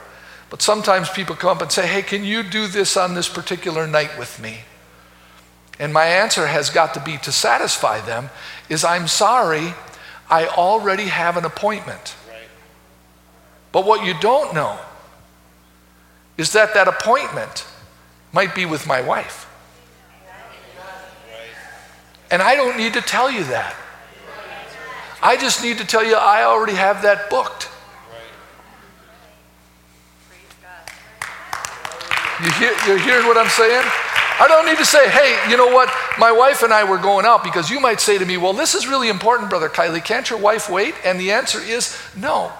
But 0.48 0.60
sometimes 0.60 1.08
people 1.08 1.36
come 1.36 1.50
up 1.50 1.62
and 1.62 1.70
say, 1.70 1.86
Hey, 1.86 2.02
can 2.02 2.24
you 2.24 2.42
do 2.42 2.66
this 2.66 2.96
on 2.96 3.14
this 3.14 3.28
particular 3.28 3.86
night 3.86 4.18
with 4.18 4.40
me? 4.40 4.60
And 5.80 5.94
my 5.94 6.04
answer 6.04 6.46
has 6.46 6.68
got 6.68 6.92
to 6.92 7.00
be 7.00 7.16
to 7.16 7.32
satisfy 7.32 8.00
them, 8.02 8.28
is 8.68 8.84
I'm 8.84 9.08
sorry, 9.08 9.72
I 10.28 10.46
already 10.46 11.04
have 11.04 11.38
an 11.38 11.46
appointment. 11.46 12.14
But 13.72 13.86
what 13.86 14.04
you 14.04 14.12
don't 14.20 14.54
know 14.54 14.78
is 16.36 16.52
that 16.52 16.74
that 16.74 16.86
appointment 16.86 17.66
might 18.30 18.54
be 18.54 18.66
with 18.66 18.86
my 18.86 19.00
wife. 19.00 19.46
And 22.30 22.42
I 22.42 22.54
don't 22.56 22.76
need 22.76 22.92
to 22.92 23.00
tell 23.00 23.30
you 23.30 23.42
that. 23.44 23.74
I 25.22 25.36
just 25.36 25.62
need 25.62 25.78
to 25.78 25.86
tell 25.86 26.04
you 26.04 26.14
I 26.14 26.44
already 26.44 26.74
have 26.74 27.00
that 27.02 27.30
booked. 27.30 27.70
You 32.44 32.50
hear, 32.52 32.72
you're 32.86 32.98
hearing 32.98 33.26
what 33.26 33.38
I'm 33.38 33.48
saying? 33.48 33.86
I 34.40 34.48
don't 34.48 34.64
need 34.64 34.78
to 34.78 34.86
say, 34.86 35.06
hey, 35.10 35.50
you 35.50 35.58
know 35.58 35.66
what? 35.66 35.92
My 36.18 36.32
wife 36.32 36.62
and 36.62 36.72
I 36.72 36.84
were 36.84 36.96
going 36.96 37.26
out 37.26 37.44
because 37.44 37.68
you 37.68 37.78
might 37.78 38.00
say 38.00 38.16
to 38.16 38.24
me, 38.24 38.38
well, 38.38 38.54
this 38.54 38.74
is 38.74 38.88
really 38.88 39.10
important, 39.10 39.50
Brother 39.50 39.68
Kielley. 39.68 40.02
Can't 40.02 40.30
your 40.30 40.38
wife 40.38 40.70
wait? 40.70 40.94
And 41.04 41.20
the 41.20 41.32
answer 41.32 41.60
is 41.60 41.94
no. 42.16 42.50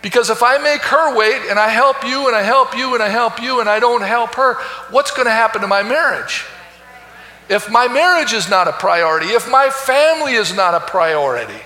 Because 0.00 0.30
if 0.30 0.42
I 0.42 0.56
make 0.56 0.80
her 0.80 1.14
wait 1.14 1.50
and 1.50 1.58
I 1.58 1.68
help 1.68 2.02
you 2.02 2.28
and 2.28 2.34
I 2.34 2.40
help 2.40 2.76
you 2.76 2.94
and 2.94 3.02
I 3.02 3.10
help 3.10 3.42
you 3.42 3.60
and 3.60 3.68
I 3.68 3.78
don't 3.78 4.00
help 4.00 4.36
her, 4.36 4.54
what's 4.90 5.10
going 5.10 5.26
to 5.26 5.32
happen 5.32 5.60
to 5.60 5.66
my 5.66 5.82
marriage? 5.82 6.46
If 7.50 7.70
my 7.70 7.88
marriage 7.88 8.32
is 8.32 8.48
not 8.48 8.68
a 8.68 8.72
priority, 8.72 9.26
if 9.26 9.50
my 9.50 9.68
family 9.68 10.32
is 10.32 10.56
not 10.56 10.74
a 10.74 10.80
priority, 10.80 11.60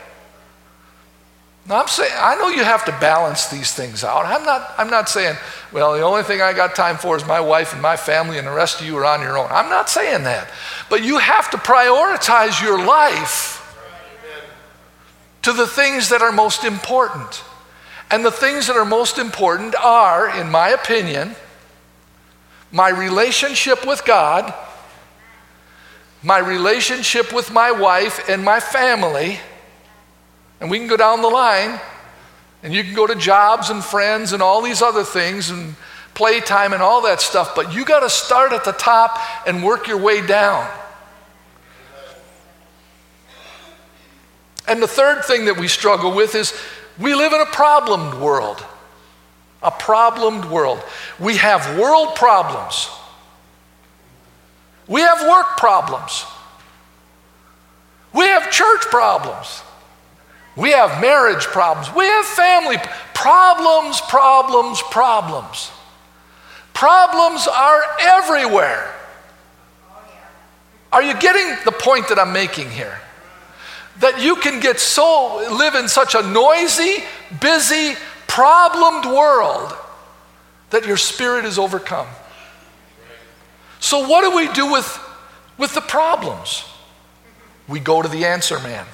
now 1.68 1.80
I'm 1.80 1.88
saying 1.88 2.12
I 2.16 2.36
know 2.36 2.48
you 2.48 2.62
have 2.62 2.84
to 2.84 2.92
balance 2.92 3.48
these 3.48 3.72
things 3.72 4.04
out. 4.04 4.24
I'm 4.24 4.44
not 4.44 4.72
I'm 4.78 4.90
not 4.90 5.08
saying, 5.08 5.36
well, 5.72 5.94
the 5.94 6.02
only 6.02 6.22
thing 6.22 6.40
I 6.40 6.52
got 6.52 6.74
time 6.74 6.96
for 6.96 7.16
is 7.16 7.26
my 7.26 7.40
wife 7.40 7.72
and 7.72 7.82
my 7.82 7.96
family 7.96 8.38
and 8.38 8.46
the 8.46 8.52
rest 8.52 8.80
of 8.80 8.86
you 8.86 8.96
are 8.98 9.04
on 9.04 9.20
your 9.20 9.36
own. 9.36 9.48
I'm 9.50 9.68
not 9.68 9.88
saying 9.88 10.24
that. 10.24 10.48
But 10.88 11.02
you 11.04 11.18
have 11.18 11.50
to 11.50 11.56
prioritize 11.56 12.62
your 12.62 12.84
life 12.84 13.62
to 15.42 15.52
the 15.52 15.66
things 15.66 16.08
that 16.08 16.22
are 16.22 16.32
most 16.32 16.64
important. 16.64 17.42
And 18.10 18.24
the 18.24 18.30
things 18.30 18.68
that 18.68 18.76
are 18.76 18.84
most 18.84 19.18
important 19.18 19.74
are, 19.76 20.28
in 20.28 20.50
my 20.50 20.68
opinion, 20.70 21.34
my 22.70 22.88
relationship 22.88 23.86
with 23.86 24.04
God, 24.04 24.52
my 26.22 26.38
relationship 26.38 27.32
with 27.32 27.52
my 27.52 27.70
wife 27.70 28.28
and 28.28 28.44
my 28.44 28.60
family, 28.60 29.38
and 30.60 30.70
we 30.70 30.78
can 30.78 30.88
go 30.88 30.96
down 30.96 31.22
the 31.22 31.28
line, 31.28 31.80
and 32.62 32.72
you 32.72 32.82
can 32.82 32.94
go 32.94 33.06
to 33.06 33.14
jobs 33.14 33.70
and 33.70 33.84
friends 33.84 34.32
and 34.32 34.42
all 34.42 34.62
these 34.62 34.82
other 34.82 35.04
things 35.04 35.50
and 35.50 35.76
playtime 36.14 36.72
and 36.72 36.82
all 36.82 37.02
that 37.02 37.20
stuff, 37.20 37.54
but 37.54 37.74
you 37.74 37.84
got 37.84 38.00
to 38.00 38.10
start 38.10 38.52
at 38.52 38.64
the 38.64 38.72
top 38.72 39.20
and 39.46 39.62
work 39.62 39.86
your 39.86 39.98
way 39.98 40.26
down. 40.26 40.68
And 44.66 44.82
the 44.82 44.88
third 44.88 45.24
thing 45.24 45.44
that 45.44 45.58
we 45.58 45.68
struggle 45.68 46.12
with 46.12 46.34
is 46.34 46.52
we 46.98 47.14
live 47.14 47.32
in 47.32 47.40
a 47.40 47.46
problemed 47.46 48.20
world. 48.20 48.64
A 49.62 49.70
problemed 49.70 50.50
world. 50.50 50.82
We 51.20 51.36
have 51.36 51.78
world 51.78 52.16
problems. 52.16 52.88
We 54.88 55.02
have 55.02 55.28
work 55.28 55.56
problems. 55.56 56.24
We 58.12 58.24
have 58.24 58.50
church 58.50 58.82
problems. 58.82 59.62
We 60.56 60.72
have 60.72 61.00
marriage 61.02 61.44
problems. 61.44 61.94
We 61.94 62.06
have 62.06 62.24
family 62.24 62.78
problems, 63.14 64.00
problems, 64.00 64.82
problems. 64.90 65.70
Problems 66.72 67.46
are 67.46 67.82
everywhere. 68.00 68.92
Are 70.92 71.02
you 71.02 71.14
getting 71.18 71.56
the 71.64 71.72
point 71.72 72.08
that 72.08 72.18
I'm 72.18 72.32
making 72.32 72.70
here? 72.70 72.98
That 74.00 74.20
you 74.20 74.36
can 74.36 74.60
get 74.60 74.80
so, 74.80 75.36
live 75.56 75.74
in 75.74 75.88
such 75.88 76.14
a 76.14 76.22
noisy, 76.22 77.04
busy, 77.40 77.94
problemed 78.26 79.06
world 79.06 79.74
that 80.70 80.86
your 80.86 80.96
spirit 80.96 81.44
is 81.44 81.58
overcome. 81.58 82.08
So, 83.80 84.06
what 84.08 84.22
do 84.22 84.36
we 84.36 84.52
do 84.52 84.70
with, 84.70 84.98
with 85.58 85.74
the 85.74 85.80
problems? 85.80 86.64
We 87.68 87.80
go 87.80 88.02
to 88.02 88.08
the 88.08 88.24
answer 88.24 88.58
man. 88.60 88.86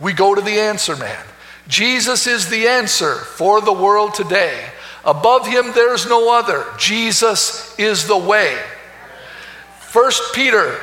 We 0.00 0.12
go 0.12 0.34
to 0.34 0.40
the 0.40 0.60
answer 0.60 0.96
man. 0.96 1.24
Jesus 1.66 2.26
is 2.26 2.48
the 2.48 2.66
answer 2.68 3.14
for 3.14 3.60
the 3.60 3.72
world 3.72 4.14
today. 4.14 4.64
Above 5.04 5.46
him 5.46 5.72
there's 5.74 6.08
no 6.08 6.32
other. 6.32 6.64
Jesus 6.78 7.78
is 7.78 8.06
the 8.06 8.16
way. 8.16 8.58
First 9.80 10.34
Peter 10.34 10.78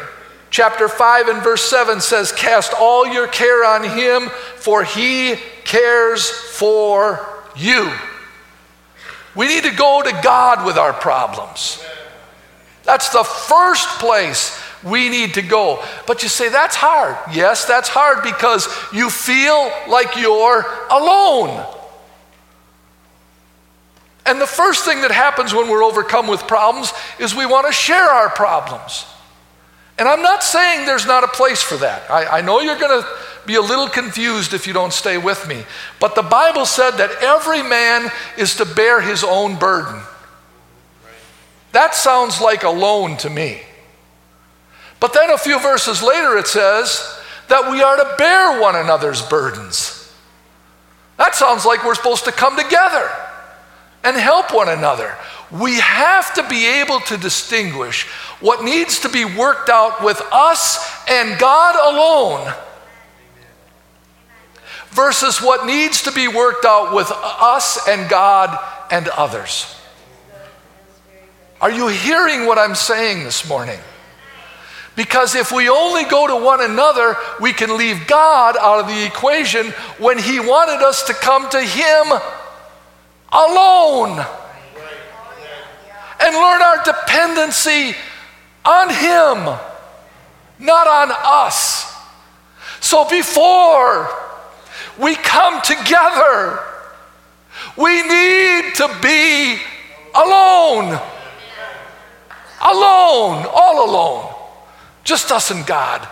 chapter 0.49 0.87
5 0.87 1.27
and 1.27 1.43
verse 1.43 1.63
7 1.63 2.01
says, 2.01 2.31
Cast 2.31 2.73
all 2.73 3.07
your 3.07 3.27
care 3.27 3.65
on 3.65 3.83
him, 3.83 4.29
for 4.57 4.83
he 4.83 5.35
cares 5.63 6.29
for 6.29 7.27
you. 7.55 7.91
We 9.35 9.47
need 9.47 9.63
to 9.63 9.75
go 9.75 10.01
to 10.01 10.11
God 10.23 10.65
with 10.65 10.77
our 10.77 10.93
problems. 10.93 11.83
That's 12.83 13.09
the 13.09 13.23
first 13.23 13.87
place 13.99 14.61
we 14.85 15.09
need 15.09 15.33
to 15.33 15.41
go. 15.41 15.83
But 16.05 16.23
you 16.23 16.29
say, 16.29 16.49
that's 16.49 16.75
hard. 16.75 17.17
Yes, 17.35 17.65
that's 17.65 17.89
hard 17.89 18.23
because 18.23 18.67
you 18.93 19.09
feel 19.09 19.71
like 19.89 20.15
you're 20.15 20.65
alone. 20.91 21.65
And 24.25 24.39
the 24.39 24.47
first 24.47 24.85
thing 24.85 25.01
that 25.01 25.11
happens 25.11 25.53
when 25.53 25.69
we're 25.69 25.83
overcome 25.83 26.27
with 26.27 26.47
problems 26.47 26.93
is 27.19 27.35
we 27.35 27.45
want 27.45 27.67
to 27.67 27.73
share 27.73 28.09
our 28.09 28.29
problems. 28.29 29.05
And 29.97 30.07
I'm 30.07 30.21
not 30.21 30.43
saying 30.43 30.85
there's 30.85 31.05
not 31.05 31.23
a 31.23 31.27
place 31.27 31.61
for 31.61 31.77
that. 31.77 32.09
I, 32.09 32.39
I 32.39 32.41
know 32.41 32.59
you're 32.59 32.77
going 32.77 33.01
to 33.01 33.07
be 33.45 33.55
a 33.55 33.61
little 33.61 33.87
confused 33.87 34.53
if 34.53 34.67
you 34.67 34.73
don't 34.73 34.93
stay 34.93 35.17
with 35.17 35.47
me. 35.47 35.63
But 35.99 36.15
the 36.15 36.23
Bible 36.23 36.65
said 36.65 36.91
that 36.91 37.11
every 37.21 37.63
man 37.63 38.11
is 38.37 38.55
to 38.57 38.65
bear 38.65 38.99
his 39.01 39.23
own 39.23 39.57
burden. 39.57 40.01
That 41.71 41.95
sounds 41.95 42.41
like 42.41 42.63
alone 42.63 43.17
to 43.17 43.29
me. 43.29 43.61
But 45.05 45.13
then 45.13 45.29
a 45.29 45.37
few 45.37 45.59
verses 45.59 46.01
later 46.01 46.35
it 46.35 46.47
says 46.47 47.21
that 47.47 47.69
we 47.69 47.79
are 47.83 47.95
to 47.95 48.15
bear 48.17 48.59
one 48.59 48.75
another's 48.75 49.21
burdens. 49.21 50.11
That 51.17 51.35
sounds 51.35 51.63
like 51.63 51.85
we're 51.85 51.93
supposed 51.93 52.25
to 52.25 52.31
come 52.31 52.57
together 52.57 53.11
and 54.03 54.17
help 54.17 54.51
one 54.51 54.67
another. 54.67 55.15
We 55.51 55.75
have 55.75 56.33
to 56.33 56.47
be 56.49 56.65
able 56.81 57.01
to 57.01 57.17
distinguish 57.17 58.07
what 58.39 58.63
needs 58.65 59.01
to 59.01 59.09
be 59.09 59.25
worked 59.25 59.69
out 59.69 60.03
with 60.03 60.19
us 60.31 60.83
and 61.07 61.37
God 61.37 61.93
alone 61.93 62.51
versus 64.89 65.39
what 65.39 65.67
needs 65.67 66.01
to 66.01 66.11
be 66.11 66.27
worked 66.27 66.65
out 66.65 66.95
with 66.95 67.11
us 67.11 67.87
and 67.87 68.09
God 68.09 68.57
and 68.89 69.07
others. 69.09 69.79
Are 71.61 71.69
you 71.69 71.89
hearing 71.89 72.47
what 72.47 72.57
I'm 72.57 72.73
saying 72.73 73.23
this 73.23 73.47
morning? 73.47 73.77
Because 74.95 75.35
if 75.35 75.51
we 75.51 75.67
only 75.67 76.05
go 76.05 76.27
to 76.27 76.35
one 76.35 76.63
another, 76.63 77.17
we 77.41 77.51
can 77.51 77.77
leave 77.77 78.07
God 78.07 78.55
out 78.57 78.79
of 78.79 78.87
the 78.87 79.05
equation 79.05 79.67
when 79.97 80.17
He 80.17 80.39
wanted 80.39 80.81
us 80.85 81.03
to 81.03 81.13
come 81.13 81.49
to 81.49 81.61
Him 81.61 82.19
alone 83.31 84.25
and 86.21 86.35
learn 86.35 86.61
our 86.61 86.83
dependency 86.83 87.95
on 88.63 88.89
Him, 88.89 89.57
not 90.59 90.87
on 90.87 91.11
us. 91.11 91.93
So 92.79 93.07
before 93.09 94.09
we 94.97 95.15
come 95.15 95.61
together, 95.61 96.59
we 97.77 98.01
need 98.01 98.75
to 98.75 98.97
be 99.01 99.57
alone. 100.15 100.99
Alone, 102.61 103.45
all 103.53 103.89
alone. 103.89 104.34
Just 105.05 105.31
us 105.31 105.51
and 105.51 105.65
God. 105.65 106.05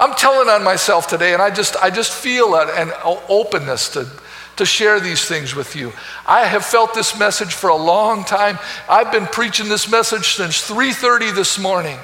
I'm 0.00 0.14
telling 0.14 0.48
on 0.48 0.64
myself 0.64 1.06
today, 1.06 1.32
and 1.32 1.40
I 1.40 1.50
just, 1.50 1.76
I 1.76 1.90
just 1.90 2.12
feel 2.12 2.56
an 2.56 2.92
openness 3.28 3.90
to 3.90 4.08
to 4.56 4.66
share 4.66 5.00
these 5.00 5.24
things 5.24 5.54
with 5.54 5.74
you. 5.74 5.92
I 6.26 6.44
have 6.44 6.64
felt 6.64 6.92
this 6.92 7.18
message 7.18 7.54
for 7.54 7.70
a 7.70 7.76
long 7.76 8.22
time. 8.22 8.58
I've 8.88 9.10
been 9.10 9.26
preaching 9.26 9.68
this 9.68 9.90
message 9.90 10.34
since 10.34 10.68
3:30 10.68 11.34
this 11.34 11.58
morning. 11.58 11.98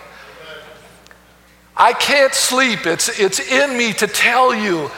I 1.76 1.92
can't 1.92 2.34
sleep. 2.34 2.86
It's, 2.86 3.20
it's 3.20 3.38
in 3.38 3.78
me 3.78 3.92
to 3.94 4.08
tell 4.08 4.52
you 4.52 4.90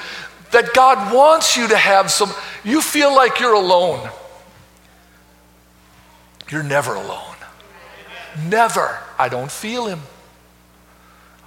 that 0.50 0.72
God 0.72 1.14
wants 1.14 1.54
you 1.54 1.68
to 1.68 1.76
have 1.76 2.10
some, 2.10 2.32
you 2.64 2.80
feel 2.80 3.14
like 3.14 3.38
you're 3.38 3.52
alone. 3.52 4.08
You're 6.48 6.62
never 6.62 6.94
alone. 6.94 7.36
Never. 8.48 8.98
I 9.18 9.28
don't 9.28 9.50
feel 9.50 9.86
him. 9.86 10.00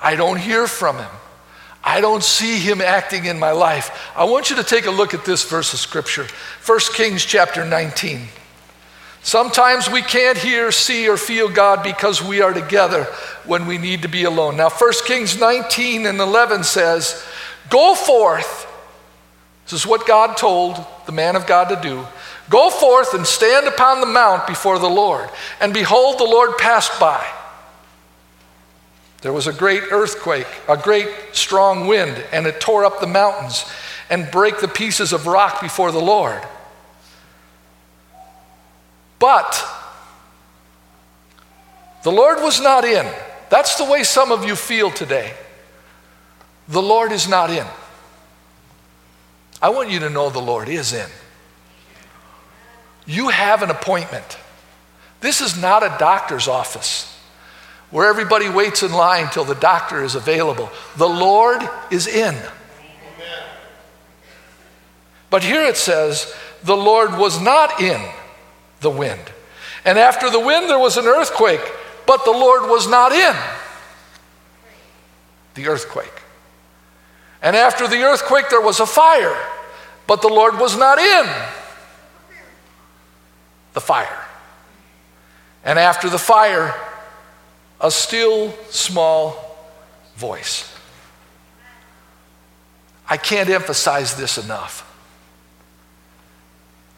I 0.04 0.16
don't 0.16 0.38
hear 0.38 0.68
from 0.68 0.98
him. 0.98 1.10
I 1.84 2.02
don't 2.02 2.24
see 2.24 2.60
him 2.60 2.82
acting 2.82 3.26
in 3.26 3.39
my 3.39 3.52
life. 3.52 4.12
I 4.16 4.26
want 4.26 4.50
you 4.50 4.58
to 4.58 4.63
take 4.63 4.86
a 4.86 4.92
look 4.92 5.13
at 5.13 5.26
this 5.26 5.44
verse 5.50 5.74
of 5.74 5.80
scripture 5.80 6.28
1 6.66 6.80
Kings 6.94 7.26
chapter 7.26 7.66
19. 7.66 8.28
Sometimes 9.22 9.89
we 9.89 10.02
can't 10.02 10.38
hear, 10.38 10.72
see, 10.74 11.08
or 11.08 11.16
feel 11.16 11.48
God 11.48 11.82
because 11.82 12.22
we 12.22 12.42
are 12.42 12.54
together 12.54 13.06
when 13.46 13.66
we 13.66 13.78
need 13.78 14.02
to 14.02 14.10
be 14.10 14.26
alone. 14.26 14.58
Now, 14.58 14.70
1 14.70 14.94
Kings 15.06 15.39
19 15.39 16.06
and 16.06 16.20
11 16.20 16.66
says, 16.66 17.26
Go 17.70 17.96
forth. 17.96 18.68
This 19.63 19.74
is 19.74 19.88
what 19.88 20.06
God 20.06 20.36
told 20.36 20.86
the 21.06 21.13
man 21.13 21.38
of 21.38 21.48
God 21.48 21.70
to 21.70 21.82
do. 21.82 22.06
Go 22.50 22.70
forth 22.70 23.13
and 23.13 23.26
stand 23.26 23.66
upon 23.68 24.02
the 24.02 24.06
mount 24.06 24.46
before 24.46 24.78
the 24.78 24.89
Lord. 24.89 25.30
And 25.62 25.74
behold, 25.74 26.20
the 26.20 26.26
Lord 26.26 26.58
passed 26.58 27.00
by. 27.00 27.26
There 29.24 29.32
was 29.32 29.48
a 29.48 29.54
great 29.54 29.84
earthquake, 29.90 30.48
a 30.68 30.76
great 30.76 31.08
strong 31.32 31.88
wind, 31.88 32.22
and 32.34 32.46
it 32.46 32.60
tore 32.60 32.84
up 32.84 33.00
the 33.00 33.08
mountains 33.08 33.66
and 34.10 34.30
break 34.30 34.60
the 34.60 34.68
pieces 34.68 35.14
of 35.14 35.28
rock 35.28 35.62
before 35.62 35.94
the 35.94 36.02
Lord. 36.02 36.42
But 39.20 39.66
the 42.04 42.12
Lord 42.12 42.40
was 42.42 42.60
not 42.60 42.84
in. 42.84 43.10
That's 43.50 43.78
the 43.78 43.86
way 43.86 44.04
some 44.04 44.34
of 44.34 44.44
you 44.44 44.58
feel 44.58 44.92
today. 44.92 45.34
The 46.68 46.82
Lord 46.82 47.14
is 47.14 47.26
not 47.26 47.50
in. 47.50 47.66
I 49.62 49.70
want 49.70 49.90
you 49.90 50.00
to 50.00 50.10
know 50.10 50.30
the 50.32 50.40
Lord 50.40 50.68
is 50.68 50.92
in. 50.92 51.10
You 53.06 53.30
have 53.30 53.64
an 53.64 53.70
appointment. 53.70 54.38
This 55.22 55.40
is 55.40 55.62
not 55.62 55.82
a 55.82 55.96
doctor's 55.98 56.50
office 56.50 57.12
where 57.93 58.10
everybody 58.10 58.49
waits 58.49 58.82
in 58.82 58.91
line 58.91 59.29
till 59.29 59.43
the 59.43 59.53
doctor 59.53 60.03
is 60.03 60.15
available. 60.15 60.67
The 60.97 61.08
Lord 61.08 61.62
is 61.91 62.08
in. 62.08 62.36
But 65.29 65.43
here 65.43 65.62
it 65.62 65.77
says, 65.77 66.34
the 66.63 66.75
Lord 66.75 67.19
was 67.19 67.39
not 67.39 67.79
in 67.79 68.01
the 68.82 68.89
wind. 68.89 69.21
And 69.86 69.99
after 69.99 70.32
the 70.32 70.39
wind, 70.39 70.71
there 70.71 70.79
was 70.79 70.97
an 70.97 71.06
earthquake, 71.06 71.62
but 72.08 72.25
the 72.25 72.32
Lord 72.32 72.63
was 72.63 72.88
not 72.88 73.12
in 73.12 73.36
the 75.53 75.67
earthquake. 75.67 76.23
And 77.43 77.56
after 77.56 77.88
the 77.88 78.01
earthquake, 78.01 78.49
there 78.49 78.60
was 78.60 78.79
a 78.79 78.88
fire, 78.88 79.38
But 80.08 80.23
the 80.23 80.29
Lord 80.29 80.60
was 80.60 80.75
not 80.75 80.97
in 80.97 81.29
the 83.73 83.82
fire. 83.82 84.25
And 85.63 85.77
after 85.77 86.10
the 86.10 86.17
fire, 86.17 86.73
a 87.84 87.91
still 87.91 88.54
small 88.69 89.58
voice. 90.15 90.74
I 93.08 93.17
can't 93.17 93.50
emphasize 93.50 94.15
this 94.15 94.38
enough. 94.38 94.89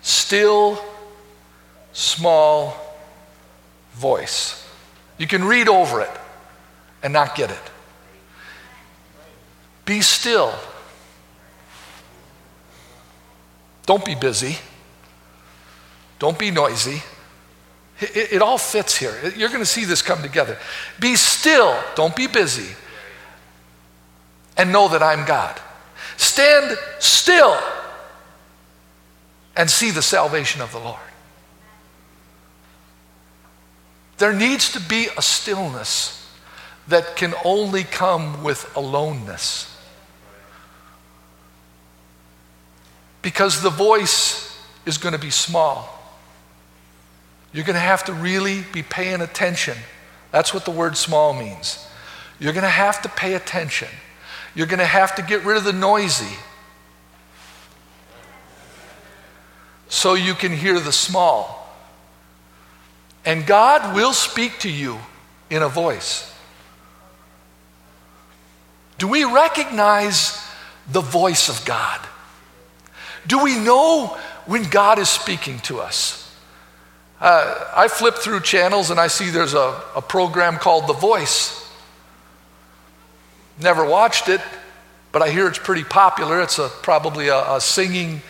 Still 0.03 0.79
small 1.91 2.77
voice. 3.93 4.63
You 5.17 5.25
can 5.25 5.43
read 5.43 5.67
over 5.67 6.01
it 6.01 6.11
and 7.01 7.11
not 7.11 7.35
get 7.35 7.49
it. 7.49 7.71
Be 9.85 10.01
still. 10.01 10.53
Don't 13.87 14.05
be 14.05 14.13
busy. 14.13 14.57
Don't 16.19 16.37
be 16.37 16.51
noisy. 16.51 17.01
It, 17.99 18.33
it, 18.33 18.41
all 18.41 18.57
fits 18.57 18.97
here. 18.97 19.13
You're 19.35 19.49
going 19.49 19.61
to 19.61 19.65
see 19.65 19.85
this 19.85 20.01
come 20.01 20.21
together. 20.21 20.57
Be 20.99 21.15
still. 21.15 21.81
Don't 21.95 22.15
be 22.15 22.27
busy. 22.27 22.75
And 24.57 24.71
know 24.71 24.89
that 24.89 25.01
I'm 25.01 25.25
God. 25.25 25.59
Stand 26.17 26.77
still 26.99 27.57
and 29.55 29.69
see 29.69 29.91
the 29.91 30.01
salvation 30.01 30.61
of 30.61 30.71
the 30.71 30.79
Lord. 30.79 30.99
There 34.17 34.33
needs 34.33 34.71
to 34.73 34.79
be 34.79 35.07
a 35.17 35.21
stillness 35.21 36.21
that 36.87 37.15
can 37.15 37.33
only 37.43 37.83
come 37.83 38.43
with 38.43 38.69
aloneness. 38.75 39.71
Because 43.21 43.61
the 43.61 43.69
voice 43.69 44.57
is 44.85 44.97
going 44.97 45.13
to 45.13 45.19
be 45.19 45.31
small. 45.31 45.94
You're 47.55 47.63
going 47.63 47.75
to 47.75 47.79
have 47.79 48.03
to 48.03 48.13
really 48.13 48.65
be 48.73 48.83
paying 48.83 49.21
attention. 49.21 49.77
That's 50.33 50.53
what 50.53 50.65
the 50.65 50.71
word 50.71 50.97
small 50.97 51.33
means. 51.33 51.87
You're 52.37 52.51
going 52.51 52.63
to 52.63 52.69
have 52.69 53.01
to 53.03 53.09
pay 53.09 53.35
attention. 53.35 53.87
You're 54.53 54.67
going 54.67 54.79
to 54.79 54.85
have 54.85 55.15
to 55.15 55.21
get 55.21 55.45
rid 55.45 55.55
of 55.55 55.63
the 55.63 55.71
noisy 55.71 56.35
so 59.87 60.15
you 60.15 60.33
can 60.33 60.51
hear 60.51 60.81
the 60.81 60.91
small. 60.91 61.73
And 63.23 63.47
God 63.47 63.95
will 63.95 64.11
speak 64.11 64.59
to 64.59 64.69
you 64.69 64.99
in 65.49 65.61
a 65.63 65.69
voice. 65.69 66.29
Do 68.97 69.07
we 69.07 69.23
recognize 69.23 70.45
the 70.91 70.99
voice 70.99 71.47
of 71.47 71.63
God? 71.63 72.05
Do 73.25 73.41
we 73.41 73.57
know 73.57 74.07
when 74.45 74.69
God 74.69 74.99
is 74.99 75.07
speaking 75.07 75.59
to 75.59 75.79
us? 75.79 76.24
Uh, 77.25 77.71
I 77.75 77.87
flip 77.87 78.17
through 78.17 78.41
channels 78.41 78.91
and 78.91 78.99
I 78.99 79.07
see 79.07 79.31
there's 79.31 79.55
a, 79.55 79.81
a 79.95 80.01
program 80.03 80.57
called 80.59 80.85
The 80.85 80.93
Voice. 80.93 81.67
Never 83.59 83.83
watched 83.83 84.29
it, 84.29 84.41
but 85.11 85.23
I 85.23 85.31
hear 85.31 85.47
it's 85.47 85.57
pretty 85.57 85.83
popular. 85.83 86.39
It's 86.39 86.59
a, 86.59 86.69
probably 86.83 87.29
a, 87.29 87.55
a 87.55 87.59
singing 87.59 88.21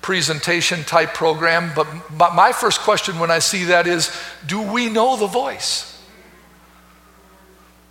presentation 0.00 0.82
type 0.84 1.12
program. 1.12 1.72
But, 1.76 1.86
but 2.16 2.34
my 2.34 2.52
first 2.52 2.80
question 2.80 3.18
when 3.18 3.30
I 3.30 3.38
see 3.38 3.64
that 3.64 3.86
is 3.86 4.10
do 4.46 4.62
we 4.62 4.88
know 4.88 5.18
the 5.18 5.26
voice? 5.26 6.02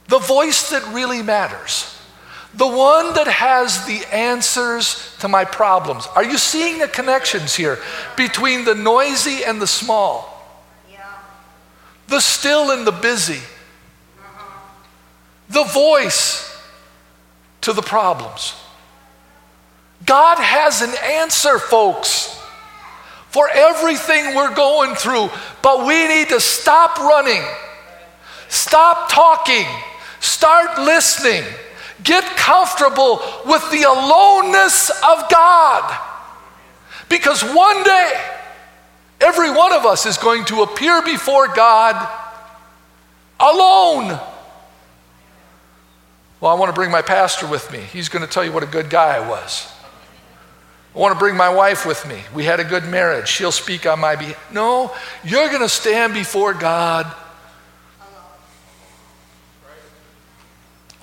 The 0.07 0.17
voice 0.17 0.71
that 0.71 0.83
really 0.91 1.21
matters. 1.21 1.95
The 2.55 2.65
one 2.65 3.13
that 3.13 3.27
has 3.27 3.85
the 3.85 4.03
answers 4.11 5.15
to 5.19 5.27
my 5.27 5.45
problems. 5.45 6.07
Are 6.15 6.23
you 6.23 6.39
seeing 6.39 6.79
the 6.79 6.87
connections 6.87 7.55
here 7.55 7.77
between 8.17 8.65
the 8.65 8.73
noisy 8.73 9.43
and 9.45 9.61
the 9.61 9.67
small? 9.67 10.30
The 12.11 12.19
still 12.19 12.71
and 12.71 12.85
the 12.85 12.91
busy. 12.91 13.39
The 15.49 15.63
voice 15.63 16.61
to 17.61 17.71
the 17.71 17.81
problems. 17.81 18.53
God 20.05 20.37
has 20.37 20.81
an 20.81 20.93
answer, 21.03 21.57
folks, 21.57 22.37
for 23.29 23.49
everything 23.49 24.35
we're 24.35 24.53
going 24.53 24.95
through, 24.95 25.29
but 25.61 25.87
we 25.87 26.05
need 26.09 26.27
to 26.29 26.41
stop 26.41 26.99
running, 26.99 27.43
stop 28.49 29.09
talking, 29.09 29.65
start 30.19 30.79
listening, 30.79 31.45
get 32.03 32.25
comfortable 32.35 33.21
with 33.45 33.61
the 33.71 33.83
aloneness 33.83 34.89
of 34.89 35.29
God. 35.31 35.97
Because 37.07 37.41
one 37.41 37.83
day, 37.85 38.40
every 39.21 39.51
one 39.51 39.73
of 39.73 39.85
us 39.85 40.05
is 40.05 40.17
going 40.17 40.45
to 40.45 40.63
appear 40.63 41.01
before 41.01 41.47
God 41.47 41.95
alone. 43.39 44.19
Well, 46.39 46.51
I 46.51 46.55
want 46.55 46.69
to 46.69 46.73
bring 46.73 46.91
my 46.91 47.01
pastor 47.01 47.47
with 47.47 47.71
me. 47.71 47.79
He's 47.79 48.09
going 48.09 48.25
to 48.25 48.31
tell 48.31 48.43
you 48.43 48.51
what 48.51 48.63
a 48.63 48.67
good 48.67 48.89
guy 48.89 49.15
I 49.15 49.29
was. 49.29 49.71
I 50.93 50.99
want 50.99 51.13
to 51.13 51.19
bring 51.19 51.37
my 51.37 51.49
wife 51.49 51.85
with 51.85 52.05
me. 52.07 52.21
We 52.33 52.43
had 52.43 52.59
a 52.59 52.65
good 52.65 52.83
marriage. 52.85 53.27
She'll 53.29 53.51
speak 53.51 53.85
on 53.85 53.99
my 53.99 54.15
behalf. 54.15 54.51
No, 54.51 54.93
you're 55.23 55.47
going 55.47 55.61
to 55.61 55.69
stand 55.69 56.13
before 56.13 56.53
God 56.53 57.11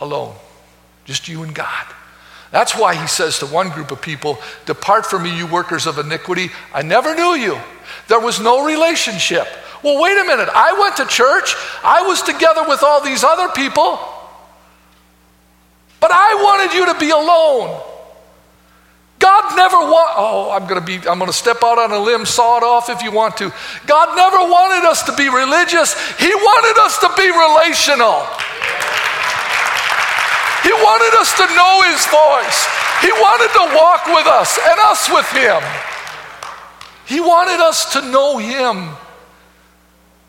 alone. 0.00 0.34
Just 1.04 1.28
you 1.28 1.42
and 1.42 1.54
God. 1.54 1.86
That's 2.50 2.76
why 2.76 2.94
he 2.94 3.06
says 3.06 3.38
to 3.38 3.46
one 3.46 3.70
group 3.70 3.90
of 3.90 4.00
people, 4.00 4.38
Depart 4.66 5.06
from 5.06 5.22
me, 5.22 5.36
you 5.36 5.46
workers 5.46 5.86
of 5.86 5.98
iniquity. 5.98 6.50
I 6.72 6.82
never 6.82 7.14
knew 7.14 7.34
you. 7.34 7.58
There 8.08 8.20
was 8.20 8.40
no 8.40 8.64
relationship. 8.64 9.46
Well, 9.82 10.02
wait 10.02 10.18
a 10.18 10.24
minute. 10.24 10.48
I 10.52 10.72
went 10.80 10.96
to 10.96 11.06
church, 11.06 11.54
I 11.84 12.02
was 12.02 12.22
together 12.22 12.64
with 12.66 12.82
all 12.82 13.04
these 13.04 13.22
other 13.22 13.48
people, 13.50 14.00
but 16.00 16.10
I 16.10 16.34
wanted 16.42 16.74
you 16.74 16.86
to 16.92 16.98
be 16.98 17.10
alone. 17.10 17.80
God 19.18 19.56
never 19.56 19.76
want 19.76 20.14
oh 20.16 20.50
I'm 20.54 20.66
going 20.70 20.78
to 20.78 20.86
be 20.86 20.96
I'm 21.08 21.18
going 21.18 21.30
to 21.30 21.36
step 21.36 21.58
out 21.64 21.76
on 21.76 21.90
a 21.90 21.98
limb 21.98 22.24
saw 22.24 22.56
it 22.58 22.62
off 22.62 22.88
if 22.88 23.02
you 23.02 23.10
want 23.10 23.36
to. 23.38 23.52
God 23.86 24.14
never 24.14 24.38
wanted 24.46 24.86
us 24.86 25.02
to 25.04 25.12
be 25.16 25.28
religious. 25.28 25.94
He 26.18 26.30
wanted 26.30 26.78
us 26.78 27.02
to 27.02 27.10
be 27.18 27.26
relational. 27.26 28.22
He 30.62 30.70
wanted 30.70 31.12
us 31.18 31.34
to 31.34 31.46
know 31.50 31.74
his 31.90 32.02
voice. 32.06 32.58
He 33.02 33.10
wanted 33.10 33.50
to 33.58 33.64
walk 33.74 34.06
with 34.06 34.26
us 34.26 34.58
and 34.58 34.78
us 34.86 35.10
with 35.10 35.26
him. 35.34 35.62
He 37.08 37.20
wanted 37.20 37.58
us 37.58 37.94
to 37.94 38.02
know 38.02 38.36
him 38.36 38.90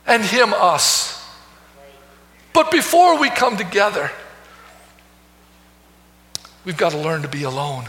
and 0.07 0.23
him 0.23 0.53
us. 0.53 1.21
But 2.53 2.71
before 2.71 3.19
we 3.19 3.29
come 3.29 3.57
together, 3.57 4.09
we've 6.63 6.77
got 6.77 6.93
to 6.93 6.97
learn 6.97 7.23
to 7.23 7.27
be 7.27 7.43
alone. 7.43 7.83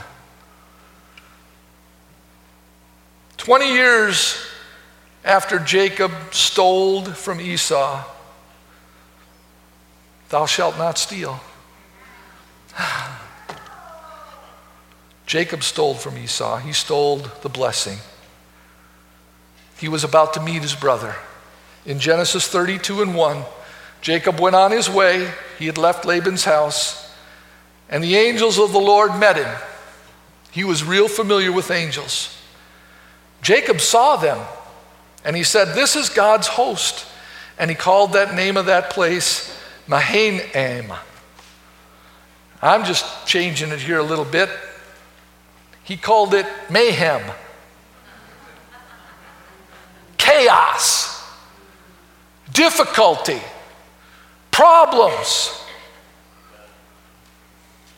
20 3.36 3.72
years 3.72 4.44
after 5.24 5.60
Jacob 5.60 6.10
stole 6.32 7.04
from 7.04 7.40
Esau, 7.40 8.04
thou 10.30 10.46
shalt 10.46 10.76
not 10.78 10.98
steal. 10.98 11.38
Jacob 15.26 15.62
stole 15.62 15.94
from 15.94 16.18
Esau. 16.18 16.56
He 16.56 16.72
stole 16.72 17.18
the 17.18 17.48
blessing. 17.48 17.98
He 19.80 19.88
was 19.88 20.04
about 20.04 20.34
to 20.34 20.40
meet 20.40 20.62
his 20.62 20.74
brother. 20.74 21.16
In 21.86 21.98
Genesis 21.98 22.46
32 22.46 23.02
and 23.02 23.14
1, 23.14 23.44
Jacob 24.02 24.38
went 24.38 24.54
on 24.54 24.70
his 24.70 24.90
way. 24.90 25.30
He 25.58 25.66
had 25.66 25.78
left 25.78 26.04
Laban's 26.04 26.44
house, 26.44 27.12
and 27.88 28.04
the 28.04 28.16
angels 28.16 28.58
of 28.58 28.72
the 28.72 28.78
Lord 28.78 29.18
met 29.18 29.36
him. 29.36 29.56
He 30.52 30.64
was 30.64 30.84
real 30.84 31.08
familiar 31.08 31.52
with 31.52 31.70
angels. 31.70 32.36
Jacob 33.42 33.80
saw 33.80 34.16
them 34.16 34.38
and 35.24 35.36
he 35.36 35.42
said, 35.42 35.74
This 35.74 35.96
is 35.96 36.08
God's 36.08 36.46
host. 36.46 37.06
And 37.58 37.70
he 37.70 37.76
called 37.76 38.14
that 38.14 38.34
name 38.34 38.56
of 38.56 38.66
that 38.66 38.90
place 38.90 39.56
Mahanaim. 39.86 40.92
I'm 42.62 42.84
just 42.84 43.26
changing 43.26 43.70
it 43.70 43.80
here 43.80 43.98
a 43.98 44.02
little 44.02 44.24
bit. 44.24 44.50
He 45.84 45.96
called 45.96 46.34
it 46.34 46.46
mayhem, 46.70 47.22
chaos, 50.40 51.22
difficulty, 52.52 53.40
problems, 54.50 55.62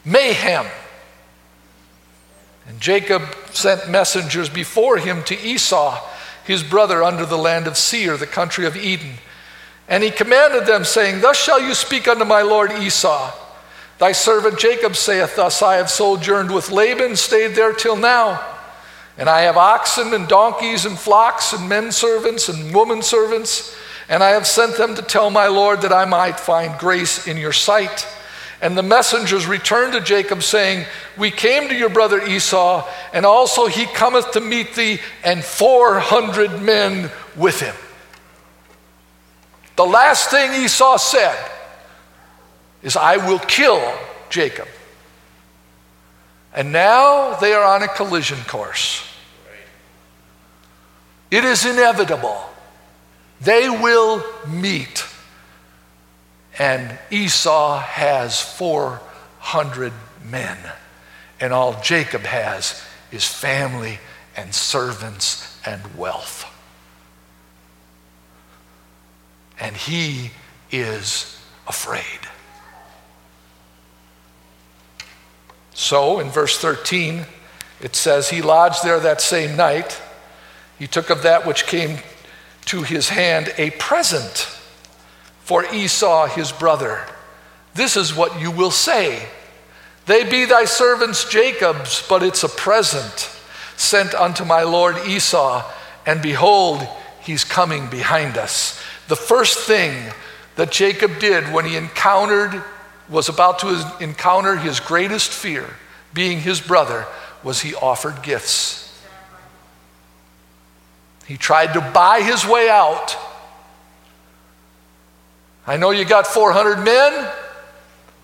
mayhem. 0.04 0.66
And 2.66 2.80
Jacob 2.80 3.22
sent 3.50 3.90
messengers 3.90 4.48
before 4.48 4.98
him 4.98 5.22
to 5.24 5.38
Esau, 5.38 6.00
his 6.44 6.62
brother, 6.62 7.02
under 7.02 7.26
the 7.26 7.38
land 7.38 7.66
of 7.66 7.76
Seir, 7.76 8.16
the 8.16 8.26
country 8.26 8.66
of 8.66 8.76
Edom. 8.76 9.14
And 9.88 10.02
he 10.02 10.10
commanded 10.10 10.66
them, 10.66 10.84
saying, 10.84 11.20
Thus 11.20 11.42
shall 11.42 11.60
you 11.60 11.74
speak 11.74 12.06
unto 12.08 12.24
my 12.24 12.42
lord 12.42 12.72
Esau. 12.72 13.32
Thy 13.98 14.12
servant 14.12 14.58
Jacob 14.58 14.96
saith 14.96 15.36
thus, 15.36 15.62
I 15.62 15.76
have 15.76 15.90
sojourned 15.90 16.52
with 16.52 16.70
Laban, 16.70 17.14
stayed 17.16 17.54
there 17.54 17.72
till 17.72 17.96
now. 17.96 18.61
And 19.18 19.28
I 19.28 19.42
have 19.42 19.56
oxen 19.56 20.14
and 20.14 20.26
donkeys 20.26 20.84
and 20.84 20.98
flocks 20.98 21.52
and 21.52 21.68
men 21.68 21.92
servants 21.92 22.48
and 22.48 22.74
woman 22.74 23.02
servants. 23.02 23.76
And 24.08 24.22
I 24.22 24.30
have 24.30 24.46
sent 24.46 24.76
them 24.76 24.94
to 24.94 25.02
tell 25.02 25.30
my 25.30 25.48
Lord 25.48 25.82
that 25.82 25.92
I 25.92 26.04
might 26.04 26.40
find 26.40 26.78
grace 26.78 27.26
in 27.26 27.36
your 27.36 27.52
sight. 27.52 28.06
And 28.62 28.78
the 28.78 28.82
messengers 28.82 29.46
returned 29.46 29.92
to 29.94 30.00
Jacob, 30.00 30.42
saying, 30.42 30.86
We 31.18 31.32
came 31.32 31.68
to 31.68 31.74
your 31.74 31.88
brother 31.88 32.24
Esau, 32.24 32.88
and 33.12 33.26
also 33.26 33.66
he 33.66 33.86
cometh 33.86 34.30
to 34.32 34.40
meet 34.40 34.74
thee, 34.74 35.00
and 35.24 35.42
400 35.42 36.62
men 36.62 37.10
with 37.36 37.60
him. 37.60 37.74
The 39.74 39.84
last 39.84 40.30
thing 40.30 40.52
Esau 40.62 40.96
said 40.96 41.50
is, 42.82 42.96
I 42.96 43.16
will 43.16 43.40
kill 43.40 43.82
Jacob. 44.30 44.68
And 46.54 46.72
now 46.72 47.34
they 47.36 47.54
are 47.54 47.64
on 47.64 47.82
a 47.82 47.88
collision 47.88 48.38
course. 48.46 49.06
It 51.30 51.44
is 51.44 51.64
inevitable. 51.64 52.44
They 53.40 53.70
will 53.70 54.22
meet. 54.46 55.06
And 56.58 56.98
Esau 57.10 57.78
has 57.78 58.40
400 58.40 59.92
men. 60.24 60.58
And 61.40 61.52
all 61.52 61.80
Jacob 61.82 62.22
has 62.22 62.82
is 63.10 63.26
family 63.26 63.98
and 64.36 64.54
servants 64.54 65.58
and 65.64 65.96
wealth. 65.96 66.44
And 69.58 69.76
he 69.76 70.32
is 70.70 71.38
afraid. 71.66 72.04
So 75.74 76.20
in 76.20 76.28
verse 76.28 76.58
13, 76.58 77.24
it 77.80 77.96
says, 77.96 78.30
He 78.30 78.42
lodged 78.42 78.84
there 78.84 79.00
that 79.00 79.20
same 79.20 79.56
night. 79.56 80.00
He 80.78 80.86
took 80.86 81.10
of 81.10 81.22
that 81.22 81.46
which 81.46 81.66
came 81.66 81.98
to 82.66 82.82
his 82.82 83.08
hand 83.08 83.52
a 83.58 83.70
present 83.70 84.48
for 85.40 85.64
Esau 85.66 86.26
his 86.26 86.52
brother. 86.52 87.04
This 87.74 87.96
is 87.96 88.14
what 88.14 88.40
you 88.40 88.50
will 88.50 88.70
say 88.70 89.26
They 90.06 90.28
be 90.28 90.44
thy 90.44 90.64
servants 90.64 91.28
Jacob's, 91.28 92.06
but 92.08 92.22
it's 92.22 92.44
a 92.44 92.48
present 92.48 93.30
sent 93.76 94.14
unto 94.14 94.44
my 94.44 94.62
lord 94.62 94.96
Esau, 95.06 95.68
and 96.06 96.22
behold, 96.22 96.86
he's 97.20 97.44
coming 97.44 97.88
behind 97.88 98.36
us. 98.36 98.80
The 99.08 99.16
first 99.16 99.58
thing 99.58 100.12
that 100.56 100.70
Jacob 100.70 101.18
did 101.18 101.52
when 101.52 101.64
he 101.64 101.76
encountered 101.76 102.62
was 103.08 103.28
about 103.28 103.58
to 103.60 103.96
encounter 104.00 104.56
his 104.56 104.80
greatest 104.80 105.30
fear, 105.30 105.76
being 106.14 106.38
his 106.38 106.60
brother, 106.60 107.06
was 107.42 107.60
he 107.60 107.74
offered 107.74 108.22
gifts. 108.22 108.78
He 111.26 111.36
tried 111.36 111.74
to 111.74 111.80
buy 111.80 112.20
his 112.20 112.46
way 112.46 112.68
out. 112.68 113.16
I 115.66 115.76
know 115.76 115.90
you 115.90 116.04
got 116.04 116.26
400 116.26 116.84
men. 116.84 117.30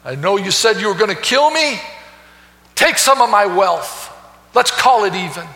I 0.04 0.14
know 0.14 0.36
you 0.36 0.50
said 0.50 0.80
you 0.80 0.88
were 0.88 0.94
going 0.94 1.14
to 1.14 1.20
kill 1.20 1.50
me. 1.50 1.78
Take 2.74 2.98
some 2.98 3.20
of 3.20 3.30
my 3.30 3.46
wealth. 3.46 4.12
Let's 4.54 4.70
call 4.70 5.04
it 5.04 5.14
even. 5.14 5.46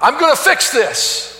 I'm 0.00 0.18
going 0.18 0.34
to 0.34 0.40
fix 0.40 0.72
this. 0.72 1.39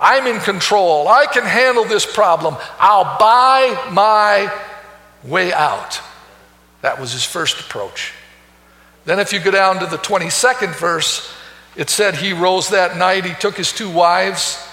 I'm 0.00 0.26
in 0.26 0.40
control. 0.40 1.06
I 1.08 1.26
can 1.26 1.44
handle 1.44 1.84
this 1.84 2.06
problem. 2.06 2.56
I'll 2.78 3.18
buy 3.18 3.90
my 3.92 4.50
way 5.22 5.52
out. 5.52 6.00
That 6.80 6.98
was 6.98 7.12
his 7.12 7.24
first 7.24 7.60
approach. 7.60 8.14
Then, 9.04 9.18
if 9.18 9.32
you 9.32 9.40
go 9.40 9.50
down 9.50 9.78
to 9.80 9.86
the 9.86 9.98
22nd 9.98 10.78
verse, 10.78 11.32
it 11.76 11.90
said 11.90 12.14
he 12.14 12.32
rose 12.32 12.70
that 12.70 12.96
night, 12.96 13.24
he 13.24 13.34
took 13.34 13.56
his 13.56 13.72
two 13.72 13.90
wives 13.90 14.66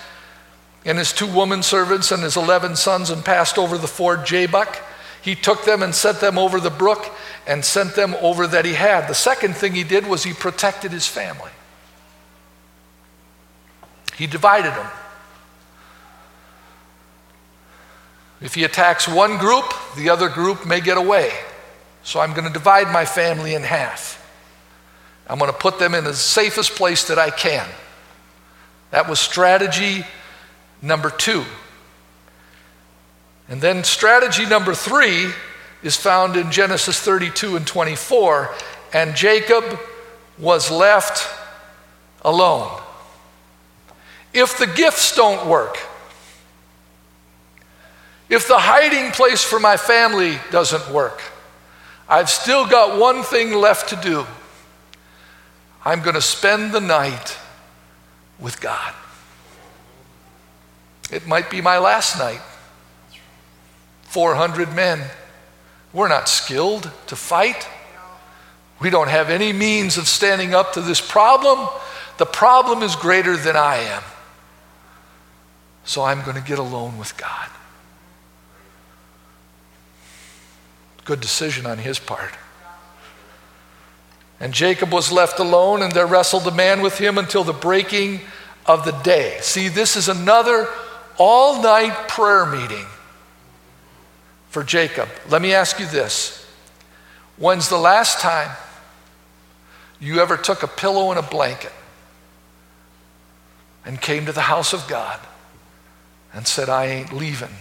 and 0.85 0.97
his 0.97 1.11
two 1.11 1.27
woman 1.27 1.61
servants 1.61 2.11
and 2.11 2.23
his 2.23 2.37
11 2.37 2.75
sons 2.77 3.09
and 3.09 3.23
passed 3.23 3.57
over 3.57 3.77
the 3.77 3.87
ford 3.87 4.25
Jabbok. 4.25 4.81
He 5.21 5.35
took 5.35 5.65
them 5.65 5.83
and 5.83 5.93
set 5.93 6.21
them 6.21 6.37
over 6.37 6.61
the 6.61 6.69
brook 6.69 7.13
and 7.45 7.63
sent 7.63 7.95
them 7.95 8.15
over 8.21 8.47
that 8.47 8.63
he 8.63 8.73
had. 8.73 9.07
The 9.07 9.13
second 9.13 9.55
thing 9.55 9.73
he 9.73 9.83
did 9.83 10.07
was 10.07 10.23
he 10.23 10.33
protected 10.33 10.91
his 10.91 11.05
family. 11.05 11.51
He 14.17 14.27
divided 14.27 14.71
them. 14.71 14.89
If 18.39 18.55
he 18.55 18.63
attacks 18.63 19.07
one 19.07 19.37
group, 19.37 19.65
the 19.95 20.09
other 20.09 20.29
group 20.29 20.65
may 20.65 20.79
get 20.79 20.97
away. 20.97 21.31
So 22.03 22.19
I'm 22.19 22.33
going 22.33 22.47
to 22.47 22.53
divide 22.53 22.91
my 22.91 23.05
family 23.05 23.55
in 23.55 23.63
half. 23.63 24.23
I'm 25.27 25.39
going 25.39 25.51
to 25.51 25.57
put 25.57 25.79
them 25.79 25.93
in 25.93 26.03
the 26.03 26.13
safest 26.13 26.75
place 26.75 27.07
that 27.07 27.19
I 27.19 27.29
can. 27.29 27.67
That 28.91 29.09
was 29.09 29.19
strategy 29.19 30.05
number 30.81 31.09
two. 31.09 31.43
And 33.49 33.61
then 33.61 33.83
strategy 33.83 34.45
number 34.45 34.73
three 34.73 35.31
is 35.83 35.95
found 35.95 36.35
in 36.35 36.51
Genesis 36.51 36.99
32 36.99 37.55
and 37.55 37.67
24. 37.67 38.53
And 38.93 39.15
Jacob 39.15 39.79
was 40.37 40.71
left 40.71 41.27
alone. 42.21 42.81
If 44.33 44.57
the 44.57 44.67
gifts 44.67 45.15
don't 45.15 45.47
work, 45.49 45.77
if 48.29 48.47
the 48.47 48.57
hiding 48.57 49.11
place 49.11 49.43
for 49.43 49.59
my 49.59 49.77
family 49.77 50.37
doesn't 50.51 50.93
work, 50.93 51.21
I've 52.09 52.29
still 52.29 52.65
got 52.65 52.99
one 52.99 53.23
thing 53.23 53.53
left 53.53 53.89
to 53.89 53.95
do. 53.95 54.25
I'm 55.83 56.01
going 56.01 56.15
to 56.15 56.21
spend 56.21 56.73
the 56.73 56.81
night 56.81 57.37
with 58.39 58.59
God. 58.59 58.93
It 61.11 61.25
might 61.25 61.49
be 61.49 61.61
my 61.61 61.77
last 61.77 62.19
night. 62.19 62.41
400 64.03 64.73
men. 64.75 65.01
We're 65.93 66.09
not 66.09 66.27
skilled 66.27 66.91
to 67.07 67.15
fight. 67.15 67.67
We 68.79 68.89
don't 68.89 69.07
have 69.07 69.29
any 69.29 69.53
means 69.53 69.97
of 69.97 70.07
standing 70.07 70.53
up 70.53 70.73
to 70.73 70.81
this 70.81 71.01
problem. 71.01 71.67
The 72.17 72.25
problem 72.25 72.83
is 72.83 72.95
greater 72.95 73.37
than 73.37 73.55
I 73.55 73.77
am. 73.77 74.03
So 75.85 76.03
I'm 76.03 76.21
going 76.23 76.35
to 76.35 76.43
get 76.43 76.59
alone 76.59 76.97
with 76.97 77.15
God. 77.17 77.49
Good 81.07 81.21
decision 81.21 81.65
on 81.65 81.77
his 81.77 81.99
part. 81.99 82.33
And 84.41 84.53
Jacob 84.53 84.91
was 84.91 85.09
left 85.09 85.39
alone, 85.39 85.81
and 85.81 85.93
there 85.93 86.05
wrestled 86.05 86.45
a 86.47 86.51
man 86.51 86.81
with 86.81 86.97
him 86.97 87.17
until 87.17 87.45
the 87.45 87.53
breaking 87.53 88.19
of 88.65 88.83
the 88.83 88.91
day. 88.91 89.37
See, 89.39 89.69
this 89.69 89.95
is 89.95 90.09
another 90.09 90.67
all 91.17 91.61
night 91.61 92.09
prayer 92.09 92.45
meeting 92.45 92.85
for 94.49 94.63
Jacob. 94.63 95.07
Let 95.29 95.41
me 95.41 95.53
ask 95.53 95.79
you 95.79 95.85
this 95.85 96.45
When's 97.37 97.69
the 97.69 97.77
last 97.77 98.19
time 98.19 98.51
you 100.01 100.19
ever 100.19 100.35
took 100.35 100.61
a 100.63 100.67
pillow 100.67 101.09
and 101.11 101.17
a 101.17 101.23
blanket 101.23 101.71
and 103.85 104.01
came 104.01 104.25
to 104.25 104.33
the 104.33 104.41
house 104.41 104.73
of 104.73 104.85
God 104.89 105.21
and 106.33 106.45
said, 106.45 106.67
I 106.67 106.87
ain't 106.87 107.13
leaving 107.13 107.55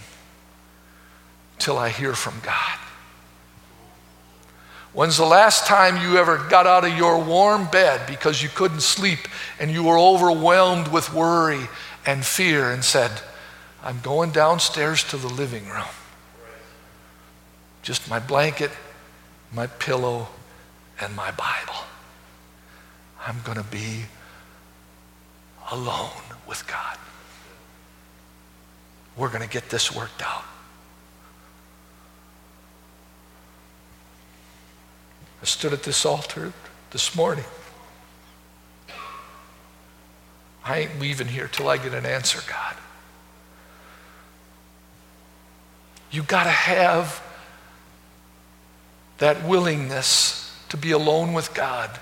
till 1.59 1.77
I 1.77 1.87
hear 1.87 2.13
from 2.13 2.41
God? 2.43 2.79
When's 4.93 5.17
the 5.17 5.25
last 5.25 5.67
time 5.67 6.01
you 6.01 6.17
ever 6.17 6.37
got 6.49 6.65
out 6.65 6.85
of 6.85 6.97
your 6.97 7.23
warm 7.23 7.65
bed 7.69 8.07
because 8.07 8.41
you 8.41 8.49
couldn't 8.49 8.81
sleep 8.81 9.19
and 9.59 9.69
you 9.69 9.83
were 9.83 9.99
overwhelmed 9.99 10.87
with 10.87 11.13
worry 11.13 11.67
and 12.05 12.25
fear 12.25 12.71
and 12.71 12.83
said, 12.83 13.11
I'm 13.83 13.99
going 14.01 14.31
downstairs 14.31 15.03
to 15.05 15.17
the 15.17 15.27
living 15.27 15.67
room? 15.67 15.85
Just 17.83 18.09
my 18.09 18.19
blanket, 18.19 18.71
my 19.53 19.67
pillow, 19.67 20.27
and 20.99 21.15
my 21.15 21.31
Bible. 21.31 21.85
I'm 23.25 23.41
going 23.43 23.57
to 23.57 23.63
be 23.63 24.05
alone 25.71 26.09
with 26.47 26.65
God. 26.67 26.97
We're 29.15 29.29
going 29.29 29.41
to 29.41 29.49
get 29.49 29.69
this 29.69 29.93
worked 29.93 30.21
out. 30.21 30.43
I 35.41 35.45
stood 35.45 35.73
at 35.73 35.83
this 35.83 36.05
altar 36.05 36.53
this 36.91 37.15
morning. 37.15 37.45
I 40.63 40.79
ain't 40.79 40.99
leaving 40.99 41.27
here 41.27 41.47
till 41.47 41.69
I 41.69 41.77
get 41.77 41.93
an 41.93 42.05
answer, 42.05 42.41
God. 42.47 42.75
You 46.11 46.23
got 46.23 46.43
to 46.43 46.49
have 46.49 47.21
that 49.17 49.45
willingness 49.45 50.53
to 50.69 50.77
be 50.77 50.91
alone 50.91 51.33
with 51.33 51.53
God. 51.53 51.97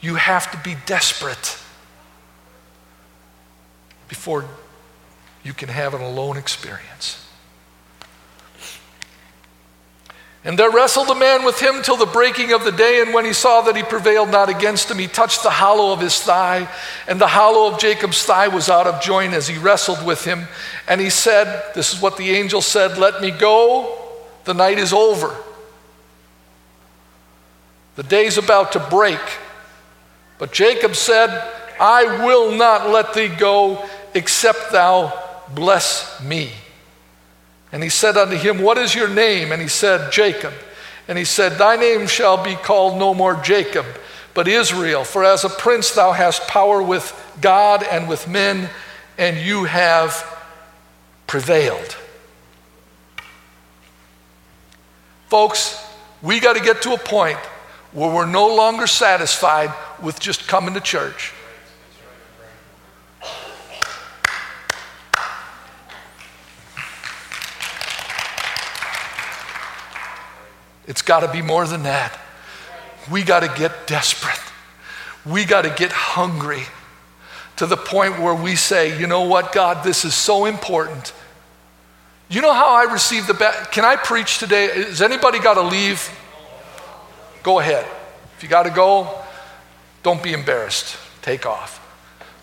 You 0.00 0.14
have 0.14 0.50
to 0.52 0.58
be 0.58 0.76
desperate 0.86 1.58
before 4.08 4.46
you 5.42 5.52
can 5.52 5.68
have 5.68 5.94
an 5.94 6.00
alone 6.00 6.36
experience. 6.36 7.26
And 10.42 10.58
there 10.58 10.70
wrestled 10.70 11.10
a 11.10 11.14
man 11.14 11.44
with 11.44 11.60
him 11.60 11.82
till 11.82 11.98
the 11.98 12.06
breaking 12.06 12.52
of 12.52 12.64
the 12.64 12.72
day, 12.72 13.02
and 13.02 13.12
when 13.12 13.26
he 13.26 13.32
saw 13.34 13.60
that 13.62 13.76
he 13.76 13.82
prevailed 13.82 14.30
not 14.30 14.48
against 14.48 14.90
him, 14.90 14.98
he 14.98 15.06
touched 15.06 15.42
the 15.42 15.50
hollow 15.50 15.92
of 15.92 16.00
his 16.00 16.18
thigh, 16.18 16.66
and 17.06 17.20
the 17.20 17.26
hollow 17.26 17.70
of 17.70 17.78
Jacob's 17.78 18.24
thigh 18.24 18.48
was 18.48 18.70
out 18.70 18.86
of 18.86 19.02
joint 19.02 19.34
as 19.34 19.48
he 19.48 19.58
wrestled 19.58 20.04
with 20.04 20.24
him. 20.24 20.48
And 20.88 20.98
he 20.98 21.10
said, 21.10 21.74
This 21.74 21.92
is 21.92 22.00
what 22.00 22.16
the 22.16 22.30
angel 22.30 22.62
said, 22.62 22.96
Let 22.96 23.20
me 23.20 23.30
go, 23.30 23.98
the 24.44 24.54
night 24.54 24.78
is 24.78 24.94
over. 24.94 25.36
The 27.96 28.02
day's 28.02 28.38
about 28.38 28.72
to 28.72 28.78
break. 28.78 29.20
But 30.38 30.52
Jacob 30.52 30.96
said, 30.96 31.28
I 31.78 32.24
will 32.24 32.52
not 32.52 32.88
let 32.88 33.12
thee 33.12 33.28
go, 33.28 33.86
except 34.14 34.72
thou 34.72 35.12
bless 35.54 36.18
me. 36.22 36.50
And 37.72 37.82
he 37.82 37.88
said 37.88 38.16
unto 38.16 38.36
him, 38.36 38.62
What 38.62 38.78
is 38.78 38.94
your 38.94 39.08
name? 39.08 39.52
And 39.52 39.62
he 39.62 39.68
said, 39.68 40.12
Jacob. 40.12 40.52
And 41.08 41.16
he 41.18 41.24
said, 41.24 41.52
Thy 41.52 41.76
name 41.76 42.06
shall 42.06 42.42
be 42.42 42.54
called 42.54 42.98
no 42.98 43.14
more 43.14 43.36
Jacob, 43.36 43.86
but 44.34 44.48
Israel, 44.48 45.04
for 45.04 45.24
as 45.24 45.44
a 45.44 45.48
prince 45.48 45.90
thou 45.92 46.12
hast 46.12 46.46
power 46.48 46.82
with 46.82 47.14
God 47.40 47.82
and 47.82 48.08
with 48.08 48.28
men, 48.28 48.68
and 49.18 49.36
you 49.36 49.64
have 49.64 50.24
prevailed. 51.26 51.96
Folks, 55.28 55.84
we 56.22 56.40
got 56.40 56.56
to 56.56 56.62
get 56.62 56.82
to 56.82 56.92
a 56.92 56.98
point 56.98 57.38
where 57.92 58.12
we're 58.12 58.26
no 58.26 58.54
longer 58.54 58.86
satisfied 58.86 59.72
with 60.02 60.18
just 60.18 60.46
coming 60.48 60.74
to 60.74 60.80
church. 60.80 61.32
It's 70.86 71.02
got 71.02 71.20
to 71.20 71.32
be 71.32 71.42
more 71.42 71.66
than 71.66 71.84
that. 71.84 72.18
We 73.10 73.22
got 73.22 73.40
to 73.40 73.48
get 73.58 73.86
desperate. 73.86 74.40
We 75.24 75.44
got 75.44 75.62
to 75.62 75.70
get 75.70 75.92
hungry 75.92 76.62
to 77.56 77.66
the 77.66 77.76
point 77.76 78.18
where 78.18 78.34
we 78.34 78.56
say, 78.56 78.98
you 78.98 79.06
know 79.06 79.22
what, 79.22 79.52
God, 79.52 79.84
this 79.84 80.04
is 80.04 80.14
so 80.14 80.46
important. 80.46 81.12
You 82.28 82.40
know 82.40 82.54
how 82.54 82.74
I 82.74 82.90
received 82.90 83.26
the 83.26 83.34
best? 83.34 83.72
Can 83.72 83.84
I 83.84 83.96
preach 83.96 84.38
today? 84.38 84.68
Has 84.84 85.02
anybody 85.02 85.40
got 85.40 85.54
to 85.54 85.62
leave? 85.62 86.08
Go 87.42 87.58
ahead. 87.58 87.86
If 88.36 88.42
you 88.42 88.48
got 88.48 88.62
to 88.62 88.70
go, 88.70 89.22
don't 90.02 90.22
be 90.22 90.32
embarrassed. 90.32 90.96
Take 91.22 91.44
off. 91.44 91.76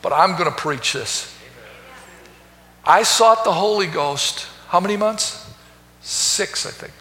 But 0.01 0.13
I'm 0.13 0.33
going 0.33 0.45
to 0.45 0.55
preach 0.55 0.93
this. 0.93 1.35
I 2.85 3.03
sought 3.03 3.43
the 3.43 3.53
Holy 3.53 3.87
Ghost, 3.87 4.47
how 4.67 4.79
many 4.79 4.97
months? 4.97 5.51
Six, 6.01 6.65
I 6.65 6.69
think. 6.69 6.93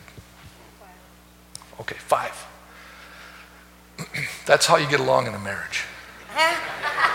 Okay, 1.80 1.96
five. 1.98 2.46
That's 4.46 4.66
how 4.66 4.76
you 4.76 4.88
get 4.88 5.00
along 5.00 5.26
in 5.26 5.34
a 5.34 5.38
marriage. 5.38 5.84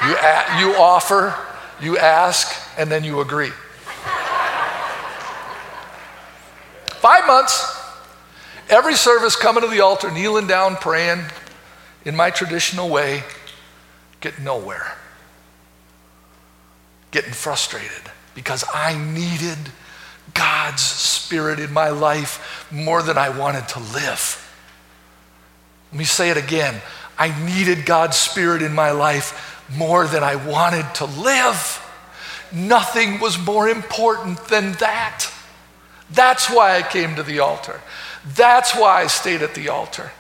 You, 0.06 0.15
a- 0.15 0.60
you 0.60 0.76
offer, 0.76 1.36
you 1.82 1.97
ask, 1.97 2.52
and 2.78 2.91
then 2.91 3.04
you 3.04 3.21
agree. 3.21 3.52
Five 7.00 7.26
months. 7.28 7.78
Every 8.69 8.95
service 8.95 9.36
coming 9.36 9.63
to 9.63 9.67
the 9.69 9.82
altar, 9.82 10.12
kneeling 10.12 10.47
down, 10.47 10.76
praying 10.76 11.21
in 12.06 12.15
my 12.15 12.30
traditional 12.30 12.89
way, 12.89 13.24
getting 14.21 14.43
nowhere. 14.43 14.97
Getting 17.12 17.34
frustrated 17.34 18.12
because 18.34 18.63
I 18.74 18.97
needed 18.97 19.58
God's 20.34 20.82
Spirit 20.82 21.60
in 21.60 21.74
my 21.74 21.89
life 21.89 22.67
more 22.71 23.04
than 23.04 23.17
I 23.17 23.30
wanted 23.30 23.67
to 23.69 23.80
live. 23.80 24.47
Let 25.92 25.98
me 26.00 26.06
say 26.06 26.30
it 26.30 26.38
again. 26.38 26.82
I 27.18 27.46
needed 27.46 27.86
God's 27.86 28.18
Spirit 28.18 28.62
in 28.62 28.74
my 28.74 28.92
life 28.92 29.66
more 29.76 30.08
than 30.08 30.24
I 30.24 30.36
wanted 30.36 30.94
to 30.96 31.06
live. 31.06 31.78
Nothing 32.52 33.20
was 33.20 33.38
more 33.40 33.70
important 33.70 34.46
than 34.46 34.74
that. 34.74 35.28
That's 36.12 36.50
why 36.50 36.78
I 36.78 36.82
came 36.82 37.16
to 37.16 37.24
the 37.24 37.40
altar. 37.40 37.80
That's 38.36 38.76
why 38.76 39.02
I 39.02 39.08
stayed 39.08 39.42
at 39.42 39.56
the 39.56 39.70
altar. 39.70 40.12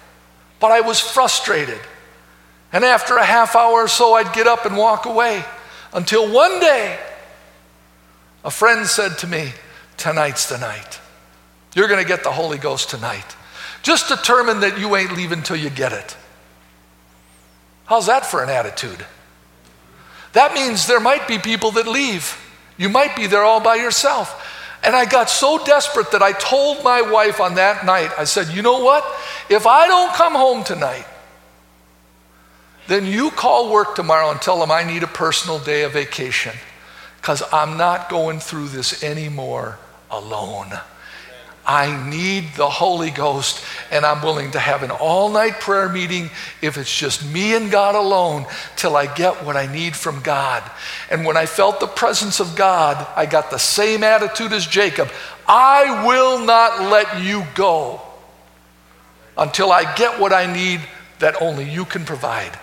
But 0.59 0.71
I 0.71 0.81
was 0.81 0.99
frustrated. 0.99 1.79
And 2.71 2.85
after 2.85 3.17
a 3.17 3.25
half 3.25 3.55
hour 3.55 3.81
or 3.81 3.87
so, 3.87 4.13
I'd 4.13 4.33
get 4.33 4.47
up 4.47 4.65
and 4.65 4.77
walk 4.77 5.05
away 5.05 5.43
until 5.93 6.31
one 6.31 6.59
day 6.59 6.97
a 8.43 8.51
friend 8.51 8.85
said 8.87 9.17
to 9.19 9.27
me, 9.27 9.51
Tonight's 9.97 10.49
the 10.49 10.57
night. 10.57 10.99
You're 11.75 11.87
going 11.87 12.01
to 12.01 12.07
get 12.07 12.23
the 12.23 12.31
Holy 12.31 12.57
Ghost 12.57 12.89
tonight. 12.89 13.35
Just 13.81 14.09
determine 14.09 14.59
that 14.61 14.79
you 14.79 14.95
ain't 14.95 15.15
leaving 15.15 15.43
till 15.43 15.55
you 15.55 15.69
get 15.69 15.93
it. 15.93 16.15
How's 17.85 18.07
that 18.07 18.25
for 18.25 18.43
an 18.43 18.49
attitude? 18.49 19.05
That 20.33 20.53
means 20.53 20.87
there 20.87 20.99
might 20.99 21.27
be 21.27 21.39
people 21.39 21.71
that 21.71 21.87
leave. 21.87 22.37
You 22.77 22.89
might 22.89 23.15
be 23.15 23.27
there 23.27 23.43
all 23.43 23.59
by 23.59 23.75
yourself. 23.75 24.47
And 24.83 24.95
I 24.95 25.05
got 25.05 25.29
so 25.29 25.63
desperate 25.63 26.11
that 26.11 26.23
I 26.23 26.31
told 26.31 26.83
my 26.83 27.01
wife 27.01 27.39
on 27.39 27.55
that 27.55 27.85
night, 27.85 28.11
I 28.17 28.23
said, 28.23 28.47
you 28.47 28.61
know 28.61 28.79
what? 28.79 29.03
If 29.49 29.67
I 29.67 29.87
don't 29.87 30.13
come 30.13 30.33
home 30.33 30.63
tonight, 30.63 31.05
then 32.87 33.05
you 33.05 33.29
call 33.31 33.71
work 33.71 33.95
tomorrow 33.95 34.31
and 34.31 34.41
tell 34.41 34.59
them 34.59 34.71
I 34.71 34.83
need 34.83 35.03
a 35.03 35.07
personal 35.07 35.59
day 35.59 35.83
of 35.83 35.93
vacation 35.93 36.53
because 37.17 37.43
I'm 37.53 37.77
not 37.77 38.09
going 38.09 38.39
through 38.39 38.69
this 38.69 39.03
anymore 39.03 39.77
alone. 40.09 40.71
I 41.65 42.09
need 42.09 42.55
the 42.55 42.69
Holy 42.69 43.11
Ghost, 43.11 43.63
and 43.91 44.03
I'm 44.03 44.23
willing 44.23 44.51
to 44.51 44.59
have 44.59 44.81
an 44.81 44.89
all 44.89 45.29
night 45.29 45.59
prayer 45.59 45.89
meeting 45.89 46.31
if 46.61 46.77
it's 46.77 46.95
just 46.95 47.23
me 47.31 47.55
and 47.55 47.69
God 47.69 47.93
alone 47.93 48.47
till 48.75 48.95
I 48.95 49.13
get 49.13 49.45
what 49.45 49.55
I 49.55 49.71
need 49.71 49.95
from 49.95 50.21
God. 50.21 50.63
And 51.11 51.23
when 51.23 51.37
I 51.37 51.45
felt 51.45 51.79
the 51.79 51.87
presence 51.87 52.39
of 52.39 52.55
God, 52.55 53.05
I 53.15 53.27
got 53.27 53.51
the 53.51 53.59
same 53.59 54.03
attitude 54.03 54.53
as 54.53 54.65
Jacob 54.65 55.09
I 55.47 56.05
will 56.05 56.39
not 56.45 56.89
let 56.89 57.21
you 57.21 57.45
go 57.55 57.99
until 59.37 59.71
I 59.71 59.93
get 59.95 60.19
what 60.19 60.31
I 60.31 60.51
need 60.51 60.81
that 61.19 61.41
only 61.41 61.69
you 61.69 61.83
can 61.83 62.05
provide. 62.05 62.55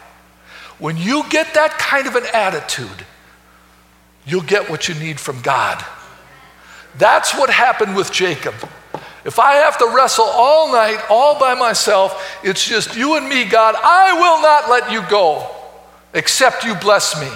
When 0.79 0.97
you 0.97 1.25
get 1.29 1.55
that 1.55 1.73
kind 1.79 2.07
of 2.07 2.15
an 2.15 2.25
attitude, 2.33 3.05
you'll 4.27 4.43
get 4.43 4.71
what 4.71 4.89
you 4.89 4.95
need 4.95 5.19
from 5.19 5.41
God. 5.43 5.85
That's 6.97 7.35
what 7.35 7.51
happened 7.51 7.95
with 7.95 8.13
Jacob. 8.13 8.55
If 9.25 9.39
I 9.39 9.55
have 9.55 9.79
to 9.79 9.93
wrestle 9.95 10.27
all 10.27 10.73
night, 10.73 11.01
all 11.11 11.39
by 11.39 11.55
myself, 11.55 12.41
it's 12.43 12.67
just 12.67 12.97
you 12.97 13.17
and 13.17 13.29
me, 13.29 13.45
God, 13.45 13.75
I 13.77 14.13
will 14.15 14.41
not 14.43 14.71
let 14.71 14.93
you 14.93 15.03
go 15.11 15.49
except 16.15 16.65
you 16.65 16.75
bless 16.75 17.21
me. 17.21 17.29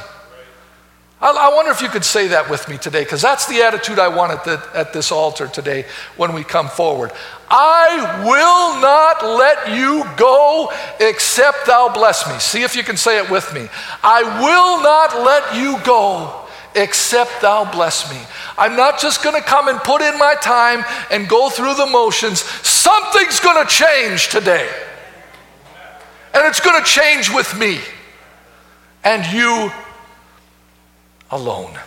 I, 1.23 1.55
wonder 1.55 1.71
if 1.71 1.81
you 1.81 1.89
could 1.89 2.05
say 2.05 2.29
that 2.29 2.51
with 2.51 2.69
me 2.69 2.79
today, 2.79 3.05
because 3.05 3.23
that's 3.23 3.47
the 3.47 3.63
attitude 3.63 4.01
I 4.01 4.09
want 4.09 4.33
at, 4.33 4.45
the, 4.45 4.61
at 4.75 4.93
this 4.93 5.13
altar 5.13 5.47
today 5.47 5.87
when 6.17 6.35
we 6.35 6.43
come 6.43 6.69
forward. 6.69 7.13
I 7.49 8.25
will 8.25 8.81
not 8.81 9.23
let 9.23 9.71
you 9.77 10.05
go 10.17 10.73
except 10.99 11.67
thou 11.67 11.93
bless 11.95 12.29
me. 12.29 12.37
See 12.41 12.65
if 12.65 12.75
you 12.75 12.83
can 12.83 12.97
say 12.97 13.19
it 13.19 13.31
with 13.31 13.55
me. 13.55 13.69
I 14.03 14.23
will 14.41 14.83
not 14.83 15.23
let 15.23 15.55
you 15.55 15.79
go 15.85 16.42
except 16.75 17.41
thou 17.41 17.71
bless 17.71 18.11
me. 18.11 18.19
I'm 18.59 18.77
not 18.77 18.99
just 18.99 19.23
going 19.23 19.41
to 19.41 19.47
come 19.47 19.69
and 19.69 19.79
put 19.81 20.03
in 20.03 20.19
my 20.19 20.35
time 20.41 20.85
and 21.11 21.29
go 21.29 21.51
through 21.51 21.75
the 21.75 21.87
motions. 21.87 22.41
Something's 22.41 23.41
going 23.41 23.65
to 23.65 23.71
change 23.71 24.29
today. 24.29 24.69
And 26.35 26.47
it's 26.47 26.61
going 26.61 26.83
to 26.83 26.89
change 26.89 27.33
with 27.33 27.59
me 27.59 27.79
and 29.05 29.25
you 29.35 29.71
alone. 31.31 31.79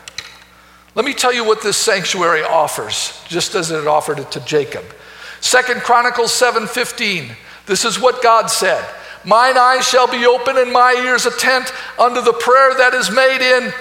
Let 0.95 1.05
me 1.05 1.13
tell 1.13 1.33
you 1.33 1.43
what 1.43 1.61
this 1.61 1.77
sanctuary 1.77 2.41
offers, 2.41 3.21
just 3.27 3.55
as 3.55 3.71
it 3.71 3.87
offered 3.87 4.19
it 4.19 4.31
to 4.31 4.39
Jacob. 4.41 4.85
Second 5.41 5.81
Chronicles 5.81 6.31
7:15. 6.31 7.35
This 7.65 7.83
is 7.83 7.99
what 7.99 8.21
God 8.21 8.47
said. 8.47 8.83
Mine 9.25 9.57
eyes 9.57 9.87
shall 9.87 10.07
be 10.07 10.25
open 10.25 10.57
and 10.57 10.71
my 10.71 10.93
ears 10.93 11.25
attent 11.25 11.73
unto 11.97 12.21
the 12.21 12.33
prayer 12.33 12.75
that 12.75 12.93
is 12.93 13.09
made 13.09 13.41
in 13.41 13.73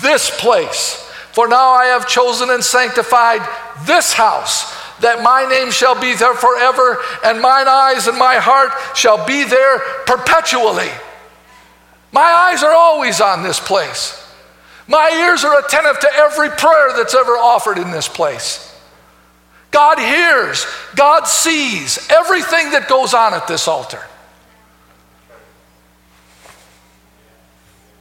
this 0.00 0.30
place. 0.40 1.08
For 1.32 1.48
now 1.48 1.70
I 1.70 1.86
have 1.86 2.08
chosen 2.08 2.50
and 2.50 2.62
sanctified 2.62 3.40
this 3.86 4.12
house, 4.12 4.72
that 5.00 5.22
my 5.22 5.46
name 5.46 5.70
shall 5.70 5.98
be 6.00 6.14
there 6.14 6.34
forever, 6.34 6.98
and 7.24 7.40
mine 7.40 7.68
eyes 7.68 8.06
and 8.06 8.18
my 8.18 8.36
heart 8.36 8.72
shall 8.96 9.26
be 9.26 9.44
there 9.44 9.78
perpetually. 10.06 10.90
My 12.12 12.20
eyes 12.20 12.62
are 12.62 12.74
always 12.74 13.20
on 13.20 13.42
this 13.42 13.58
place. 13.58 14.18
My 14.86 15.10
ears 15.26 15.44
are 15.44 15.58
attentive 15.58 16.00
to 16.00 16.14
every 16.14 16.50
prayer 16.50 16.92
that's 16.96 17.14
ever 17.14 17.32
offered 17.32 17.78
in 17.78 17.90
this 17.90 18.08
place. 18.08 18.68
God 19.70 19.98
hears, 19.98 20.66
God 20.94 21.24
sees 21.24 22.06
everything 22.10 22.72
that 22.72 22.88
goes 22.88 23.14
on 23.14 23.32
at 23.32 23.48
this 23.48 23.66
altar. 23.66 24.02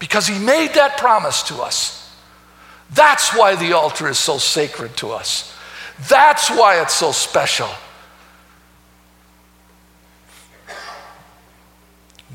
Because 0.01 0.25
He 0.25 0.39
made 0.39 0.73
that 0.73 0.97
promise 0.97 1.43
to 1.43 1.61
us. 1.61 2.11
That's 2.89 3.37
why 3.37 3.55
the 3.55 3.73
altar 3.73 4.09
is 4.09 4.17
so 4.17 4.39
sacred 4.39 4.97
to 4.97 5.11
us. 5.11 5.55
That's 6.09 6.49
why 6.49 6.81
it's 6.81 6.95
so 6.95 7.11
special. 7.11 7.69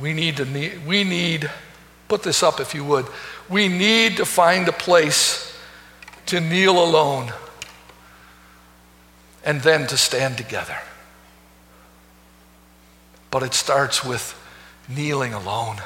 We 0.00 0.12
need 0.12 0.36
to 0.36 0.44
need, 0.44 0.86
we 0.86 1.02
need, 1.02 1.50
put 2.06 2.22
this 2.22 2.44
up 2.44 2.60
if 2.60 2.72
you 2.72 2.84
would. 2.84 3.06
We 3.48 3.66
need 3.66 4.18
to 4.18 4.24
find 4.24 4.68
a 4.68 4.72
place 4.72 5.52
to 6.26 6.40
kneel 6.40 6.80
alone 6.80 7.32
and 9.44 9.60
then 9.62 9.88
to 9.88 9.96
stand 9.96 10.36
together. 10.36 10.78
But 13.32 13.42
it 13.42 13.54
starts 13.54 14.04
with 14.04 14.40
kneeling 14.88 15.34
alone. 15.34 15.78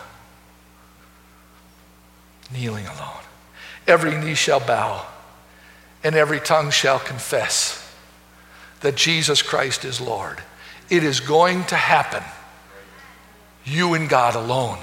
Kneeling 2.53 2.86
alone. 2.86 3.22
Every 3.86 4.16
knee 4.16 4.34
shall 4.34 4.61
bow, 4.61 5.07
and 6.03 6.14
every 6.14 6.40
tongue 6.40 6.70
shall 6.70 6.98
confess 6.98 7.76
that 8.80 8.96
Jesus 8.96 9.42
Christ 9.42 9.84
is 9.84 10.01
Lord. 10.01 10.38
It 10.88 11.05
is 11.05 11.20
going 11.20 11.64
to 11.66 11.76
happen. 11.76 12.22
You 13.64 13.94
and 13.94 14.09
God 14.09 14.34
alone. 14.34 14.78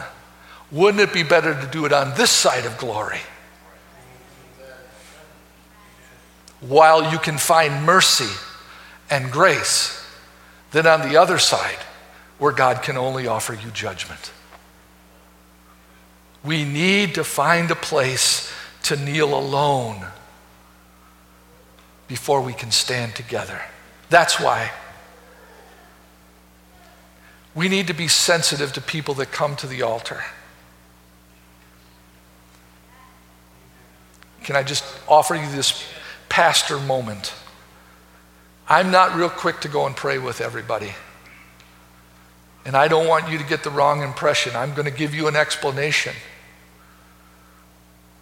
Wouldn't 0.72 1.01
it 1.01 1.13
be 1.13 1.24
better 1.24 1.59
to 1.59 1.68
do 1.68 1.86
it 1.86 1.93
on 1.93 2.15
this 2.15 2.32
side 2.32 2.65
of 2.65 2.78
glory? 2.78 3.20
While 6.59 7.11
you 7.11 7.20
can 7.20 7.38
find 7.38 7.84
mercy 7.86 8.34
and 9.09 9.32
grace, 9.32 9.97
than 10.72 10.86
on 10.86 11.07
the 11.07 11.18
other 11.18 11.38
side, 11.38 11.80
where 12.38 12.51
God 12.51 12.84
can 12.84 12.97
only 12.97 13.28
offer 13.28 13.53
you 13.53 13.72
judgment. 13.72 14.32
We 16.43 16.63
need 16.63 17.15
to 17.15 17.23
find 17.23 17.69
a 17.71 17.75
place 17.75 18.51
to 18.83 18.95
kneel 18.95 19.38
alone 19.38 20.05
before 22.07 22.41
we 22.41 22.53
can 22.53 22.71
stand 22.71 23.15
together. 23.15 23.61
That's 24.09 24.39
why 24.39 24.71
we 27.53 27.67
need 27.67 27.88
to 27.88 27.93
be 27.93 28.07
sensitive 28.07 28.71
to 28.73 28.81
people 28.81 29.15
that 29.15 29.31
come 29.31 29.55
to 29.57 29.67
the 29.67 29.81
altar. 29.81 30.23
Can 34.43 34.55
I 34.55 34.63
just 34.63 34.85
offer 35.07 35.35
you 35.35 35.49
this 35.51 35.83
pastor 36.29 36.79
moment? 36.79 37.33
I'm 38.69 38.91
not 38.91 39.15
real 39.15 39.29
quick 39.29 39.59
to 39.61 39.67
go 39.67 39.85
and 39.85 39.95
pray 39.95 40.19
with 40.19 40.39
everybody. 40.39 40.93
And 42.68 42.76
I 42.76 42.89
don't 42.89 43.07
want 43.07 43.30
you 43.30 43.38
to 43.38 43.45
get 43.45 43.63
the 43.63 43.70
wrong 43.70 44.03
impression. 44.03 44.53
I'm 44.53 44.74
going 44.74 44.91
to 44.91 44.91
give 44.91 45.15
you 45.15 45.30
an 45.30 45.38
explanation. 45.38 46.13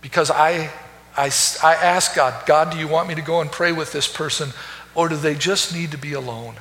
Because 0.01 0.29
I, 0.29 0.69
I, 1.17 1.31
I 1.63 1.73
ask 1.73 2.15
God, 2.15 2.45
God, 2.45 2.71
do 2.71 2.77
you 2.77 2.87
want 2.87 3.07
me 3.07 3.15
to 3.15 3.23
go 3.23 3.41
and 3.41 3.51
pray 3.51 3.71
with 3.71 3.91
this 3.91 4.07
person? 4.07 4.51
Or 4.93 5.09
do 5.09 5.15
they 5.15 5.33
just 5.33 5.73
need 5.73 5.89
to 5.91 5.97
be 5.97 6.13
alone? 6.13 6.53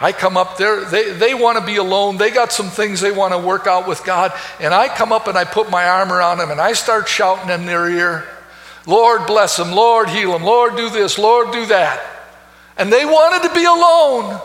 I 0.00 0.12
come 0.12 0.38
up 0.38 0.56
there, 0.56 0.82
they, 0.86 1.12
they 1.12 1.34
want 1.34 1.58
to 1.58 1.66
be 1.66 1.76
alone. 1.76 2.16
They 2.16 2.30
got 2.30 2.50
some 2.50 2.70
things 2.70 3.02
they 3.02 3.12
want 3.12 3.34
to 3.34 3.38
work 3.38 3.66
out 3.66 3.86
with 3.86 4.04
God. 4.04 4.32
And 4.58 4.72
I 4.72 4.88
come 4.88 5.12
up 5.12 5.28
and 5.28 5.36
I 5.36 5.44
put 5.44 5.70
my 5.70 5.86
arm 5.86 6.10
around 6.10 6.38
them 6.38 6.50
and 6.50 6.62
I 6.62 6.72
start 6.72 7.08
shouting 7.08 7.50
in 7.50 7.66
their 7.66 7.90
ear, 7.90 8.26
Lord 8.86 9.26
bless 9.26 9.58
them, 9.58 9.72
Lord 9.72 10.08
heal 10.08 10.32
them, 10.32 10.44
Lord 10.44 10.76
do 10.76 10.88
this, 10.88 11.18
Lord 11.18 11.52
do 11.52 11.66
that. 11.66 12.13
And 12.76 12.92
they 12.92 13.04
wanted 13.04 13.48
to 13.48 13.54
be 13.54 13.64
alone. 13.64 14.40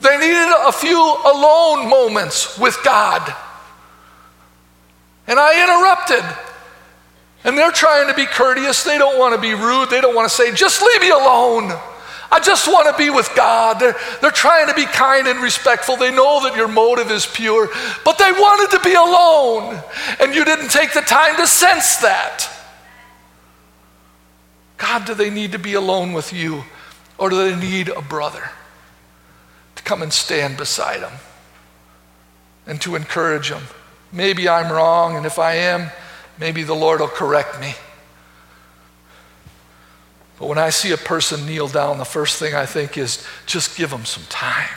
They 0.00 0.18
needed 0.18 0.52
a 0.66 0.72
few 0.72 0.98
alone 0.98 1.88
moments 1.88 2.58
with 2.58 2.78
God. 2.84 3.22
And 5.26 5.38
I 5.38 5.62
interrupted. 5.62 6.38
And 7.44 7.56
they're 7.56 7.72
trying 7.72 8.08
to 8.08 8.14
be 8.14 8.26
courteous. 8.26 8.84
They 8.84 8.98
don't 8.98 9.18
want 9.18 9.34
to 9.34 9.40
be 9.40 9.54
rude. 9.54 9.90
They 9.90 10.00
don't 10.00 10.14
want 10.14 10.28
to 10.28 10.34
say, 10.34 10.52
just 10.52 10.82
leave 10.82 11.00
me 11.00 11.10
alone. 11.10 11.72
I 12.32 12.40
just 12.40 12.66
want 12.66 12.88
to 12.88 12.98
be 13.00 13.10
with 13.10 13.30
God. 13.36 13.78
They're, 13.78 13.94
they're 14.20 14.30
trying 14.30 14.66
to 14.66 14.74
be 14.74 14.86
kind 14.86 15.28
and 15.28 15.40
respectful. 15.40 15.96
They 15.96 16.10
know 16.10 16.42
that 16.42 16.56
your 16.56 16.68
motive 16.68 17.10
is 17.10 17.26
pure, 17.26 17.68
but 18.04 18.18
they 18.18 18.32
wanted 18.32 18.76
to 18.76 18.82
be 18.82 18.94
alone. 18.94 19.80
And 20.18 20.34
you 20.34 20.44
didn't 20.44 20.70
take 20.70 20.92
the 20.92 21.02
time 21.02 21.36
to 21.36 21.46
sense 21.46 21.96
that. 21.98 22.50
God, 24.84 25.06
do 25.06 25.14
they 25.14 25.30
need 25.30 25.52
to 25.52 25.58
be 25.58 25.72
alone 25.72 26.12
with 26.12 26.30
you? 26.30 26.62
Or 27.16 27.30
do 27.30 27.36
they 27.36 27.56
need 27.56 27.88
a 27.88 28.02
brother 28.02 28.50
to 29.76 29.82
come 29.82 30.02
and 30.02 30.12
stand 30.12 30.58
beside 30.58 31.00
them 31.00 31.14
and 32.66 32.78
to 32.82 32.94
encourage 32.94 33.48
them? 33.48 33.62
Maybe 34.12 34.46
I'm 34.46 34.70
wrong, 34.70 35.16
and 35.16 35.24
if 35.24 35.38
I 35.38 35.54
am, 35.54 35.90
maybe 36.38 36.64
the 36.64 36.74
Lord 36.74 37.00
will 37.00 37.08
correct 37.08 37.58
me. 37.62 37.72
But 40.38 40.48
when 40.48 40.58
I 40.58 40.68
see 40.68 40.92
a 40.92 40.98
person 40.98 41.46
kneel 41.46 41.68
down, 41.68 41.96
the 41.96 42.04
first 42.04 42.38
thing 42.38 42.54
I 42.54 42.66
think 42.66 42.98
is 42.98 43.26
just 43.46 43.78
give 43.78 43.88
them 43.88 44.04
some 44.04 44.24
time. 44.28 44.68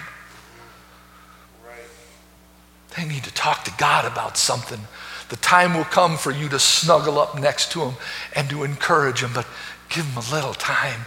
They 2.95 3.03
need 3.03 3.25
to 3.25 3.33
talk 3.33 3.65
to 3.65 3.73
God 3.77 4.05
about 4.05 4.37
something. 4.37 4.79
The 5.27 5.35
time 5.35 5.73
will 5.73 5.83
come 5.83 6.15
for 6.15 6.31
you 6.31 6.47
to 6.47 6.59
snuggle 6.59 7.19
up 7.19 7.37
next 7.37 7.73
to 7.73 7.79
them 7.79 7.95
and 8.33 8.49
to 8.49 8.63
encourage 8.63 9.19
them, 9.19 9.31
but 9.35 9.45
give 9.89 10.05
them 10.13 10.23
a 10.23 10.35
little 10.35 10.53
time 10.53 11.01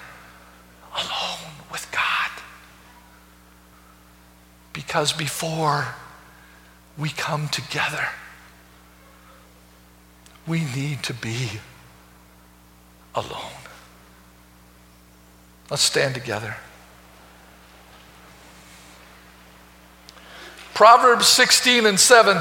alone 0.95 1.53
with 1.71 1.87
God. 1.93 2.31
Because 4.73 5.13
before 5.13 5.95
we 6.97 7.11
come 7.11 7.49
together, 7.49 8.09
we 10.47 10.65
need 10.65 11.03
to 11.05 11.15
be 11.15 11.61
alone. 13.15 13.53
Let's 15.71 15.83
stand 15.83 16.15
together. 16.15 16.57
Proverbs 20.75 21.27
16 21.27 21.87
and 21.87 22.01
7. 22.01 22.39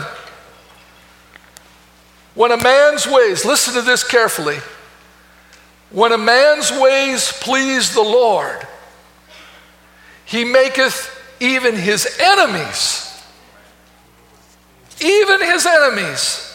When 2.35 2.51
a 2.51 2.63
man's 2.63 3.05
ways, 3.05 3.43
listen 3.43 3.73
to 3.73 3.81
this 3.81 4.03
carefully. 4.03 4.57
When 5.91 6.11
a 6.11 6.17
man's 6.17 6.71
ways 6.71 7.31
please 7.31 7.93
the 7.93 8.01
Lord, 8.01 8.67
he 10.25 10.45
maketh 10.45 11.15
even 11.39 11.75
his 11.75 12.07
enemies, 12.19 13.05
even 15.01 15.41
his 15.41 15.65
enemies, 15.65 16.45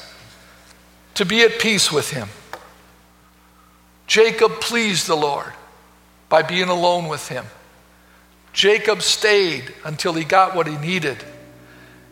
to 1.14 1.24
be 1.24 1.42
at 1.42 1.58
peace 1.58 1.90
with 1.90 2.10
him. 2.10 2.28
Jacob 4.06 4.60
pleased 4.60 5.08
the 5.08 5.16
Lord 5.16 5.52
by 6.28 6.42
being 6.42 6.68
alone 6.68 7.08
with 7.08 7.28
him. 7.28 7.44
Jacob 8.52 9.02
stayed 9.02 9.74
until 9.84 10.12
he 10.12 10.24
got 10.24 10.54
what 10.54 10.68
he 10.68 10.76
needed. 10.76 11.18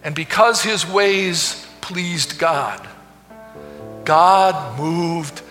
And 0.02 0.14
because 0.14 0.62
his 0.62 0.84
ways 0.84 1.64
pleased 1.80 2.38
God, 2.38 2.88
God 4.04 4.78
moved 4.78 5.42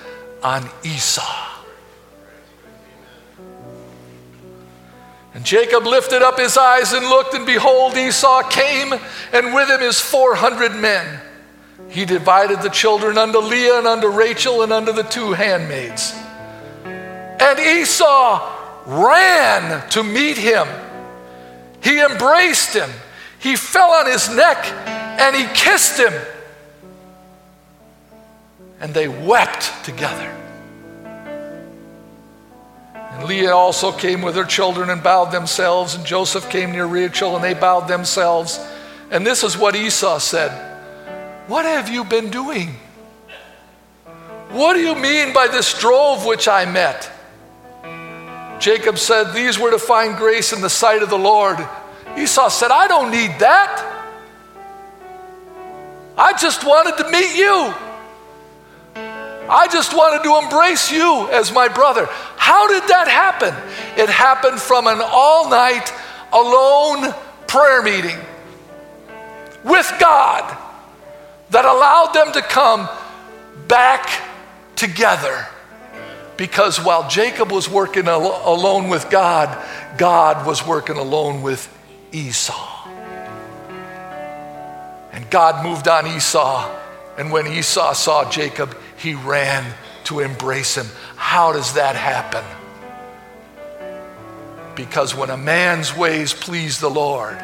on 0.44 0.70
Esau. 0.84 1.51
And 5.34 5.46
Jacob 5.46 5.86
lifted 5.86 6.22
up 6.22 6.38
his 6.38 6.58
eyes 6.58 6.92
and 6.94 7.06
looked, 7.06 7.34
and 7.34 7.46
behold, 7.46 7.96
Esau 7.96 8.44
came, 8.50 8.94
and 9.32 9.54
with 9.54 9.70
him 9.70 9.80
his 9.80 10.00
400 10.00 10.76
men. 10.76 11.22
He 11.90 12.06
divided 12.06 12.62
the 12.62 12.70
children 12.70 13.18
unto 13.18 13.40
Leah 13.40 13.80
and 13.80 13.88
unto 13.88 14.08
Rachel 14.08 14.62
and 14.62 14.74
unto 14.74 14.92
the 14.92 15.04
two 15.04 15.34
handmaids. 15.34 16.14
And 16.84 17.60
Esau 17.60 18.86
ran 18.86 19.90
to 19.90 20.04
meet 20.04 20.38
him. 20.38 20.68
He 21.82 22.00
embraced 22.00 22.74
him. 22.76 22.90
He 23.40 23.56
fell 23.56 23.92
on 23.92 24.06
his 24.06 24.34
neck 24.34 24.66
and 24.88 25.36
he 25.36 25.46
kissed 25.54 26.00
him. 26.00 26.14
And 28.80 28.94
they 28.94 29.08
wept 29.08 29.84
together. 29.84 30.41
And 33.12 33.26
Leah 33.26 33.54
also 33.54 33.92
came 33.92 34.22
with 34.22 34.36
her 34.36 34.46
children 34.46 34.90
and 34.90 35.04
bowed 35.04 35.32
themselves, 35.32 35.96
and 35.96 36.06
Joseph 36.06 36.50
came 36.50 36.72
near 36.72 36.86
Rachel 36.86 37.36
and 37.36 37.44
they 37.44 37.54
bowed 37.54 37.88
themselves. 37.88 38.60
And 39.12 39.26
this 39.26 39.44
is 39.44 39.58
what 39.58 39.76
Esau 39.76 40.20
said 40.20 40.52
What 41.48 41.66
have 41.66 41.90
you 41.90 42.04
been 42.04 42.30
doing? 42.30 42.76
What 44.50 44.74
do 44.74 44.82
you 44.82 44.96
mean 44.96 45.34
by 45.34 45.48
this 45.48 45.78
drove 45.80 46.26
which 46.26 46.48
I 46.48 46.66
met? 46.66 47.10
Jacob 48.60 48.98
said, 48.98 49.34
These 49.34 49.58
were 49.58 49.72
to 49.72 49.80
find 49.80 50.18
grace 50.18 50.54
in 50.54 50.62
the 50.62 50.70
sight 50.70 51.02
of 51.02 51.10
the 51.10 51.18
Lord. 51.18 51.58
Esau 52.18 52.50
said, 52.50 52.70
I 52.70 52.88
don't 52.88 53.12
need 53.12 53.32
that. 53.40 53.98
I 56.18 56.34
just 56.34 56.66
wanted 56.66 56.98
to 57.02 57.10
meet 57.10 57.36
you. 57.36 57.74
I 59.52 59.68
just 59.68 59.94
wanted 59.94 60.24
to 60.24 60.38
embrace 60.38 60.90
you 60.92 61.28
as 61.30 61.52
my 61.52 61.68
brother. 61.68 62.08
How 62.38 62.70
did 62.70 62.88
that 62.88 63.10
happen? 63.10 63.54
It 64.02 64.08
happened 64.08 64.62
from 64.62 64.88
an 64.88 65.02
all 65.04 65.50
night, 65.50 65.92
alone 66.32 67.14
prayer 67.48 67.82
meeting 67.82 68.18
with 69.66 69.92
God 70.00 70.58
that 71.50 71.66
allowed 71.66 72.14
them 72.14 72.32
to 72.32 72.42
come 72.42 72.88
back 73.68 74.10
together. 74.78 75.46
Because 76.38 76.80
while 76.80 77.10
Jacob 77.10 77.52
was 77.52 77.70
working 77.70 78.08
al- 78.08 78.42
alone 78.46 78.88
with 78.88 79.10
God, 79.10 79.50
God 79.98 80.48
was 80.48 80.66
working 80.66 80.96
alone 80.96 81.42
with 81.42 81.68
Esau. 82.14 82.88
And 85.12 85.30
God 85.30 85.66
moved 85.66 85.90
on 85.90 86.08
Esau. 86.08 86.74
And 87.18 87.34
when 87.34 87.48
Esau 87.48 87.92
saw 87.92 88.30
Jacob, 88.32 88.78
he 89.02 89.16
ran 89.16 89.74
to 90.06 90.20
embrace 90.20 90.76
him. 90.78 90.86
How 91.16 91.52
does 91.52 91.74
that 91.74 91.96
happen? 91.96 92.44
Because 94.76 95.16
when 95.16 95.30
a 95.30 95.38
man's 95.38 95.96
ways 95.96 96.34
please 96.34 96.80
the 96.80 96.90
Lord, 96.90 97.38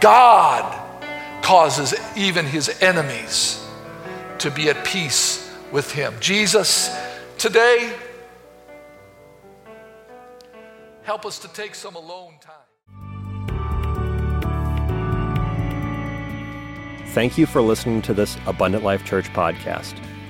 God 0.00 0.82
causes 1.42 1.94
even 2.16 2.44
his 2.44 2.82
enemies 2.82 3.64
to 4.38 4.50
be 4.50 4.68
at 4.68 4.84
peace 4.84 5.52
with 5.72 5.90
him. 5.92 6.14
Jesus, 6.20 6.96
today, 7.38 7.92
help 11.02 11.26
us 11.26 11.38
to 11.40 11.48
take 11.48 11.74
some 11.74 11.94
alone 11.94 12.34
time. 12.40 12.54
Thank 17.08 17.38
you 17.38 17.46
for 17.46 17.62
listening 17.62 18.02
to 18.02 18.12
this 18.12 18.36
Abundant 18.46 18.84
Life 18.84 19.04
Church 19.04 19.26
podcast. 19.32 19.94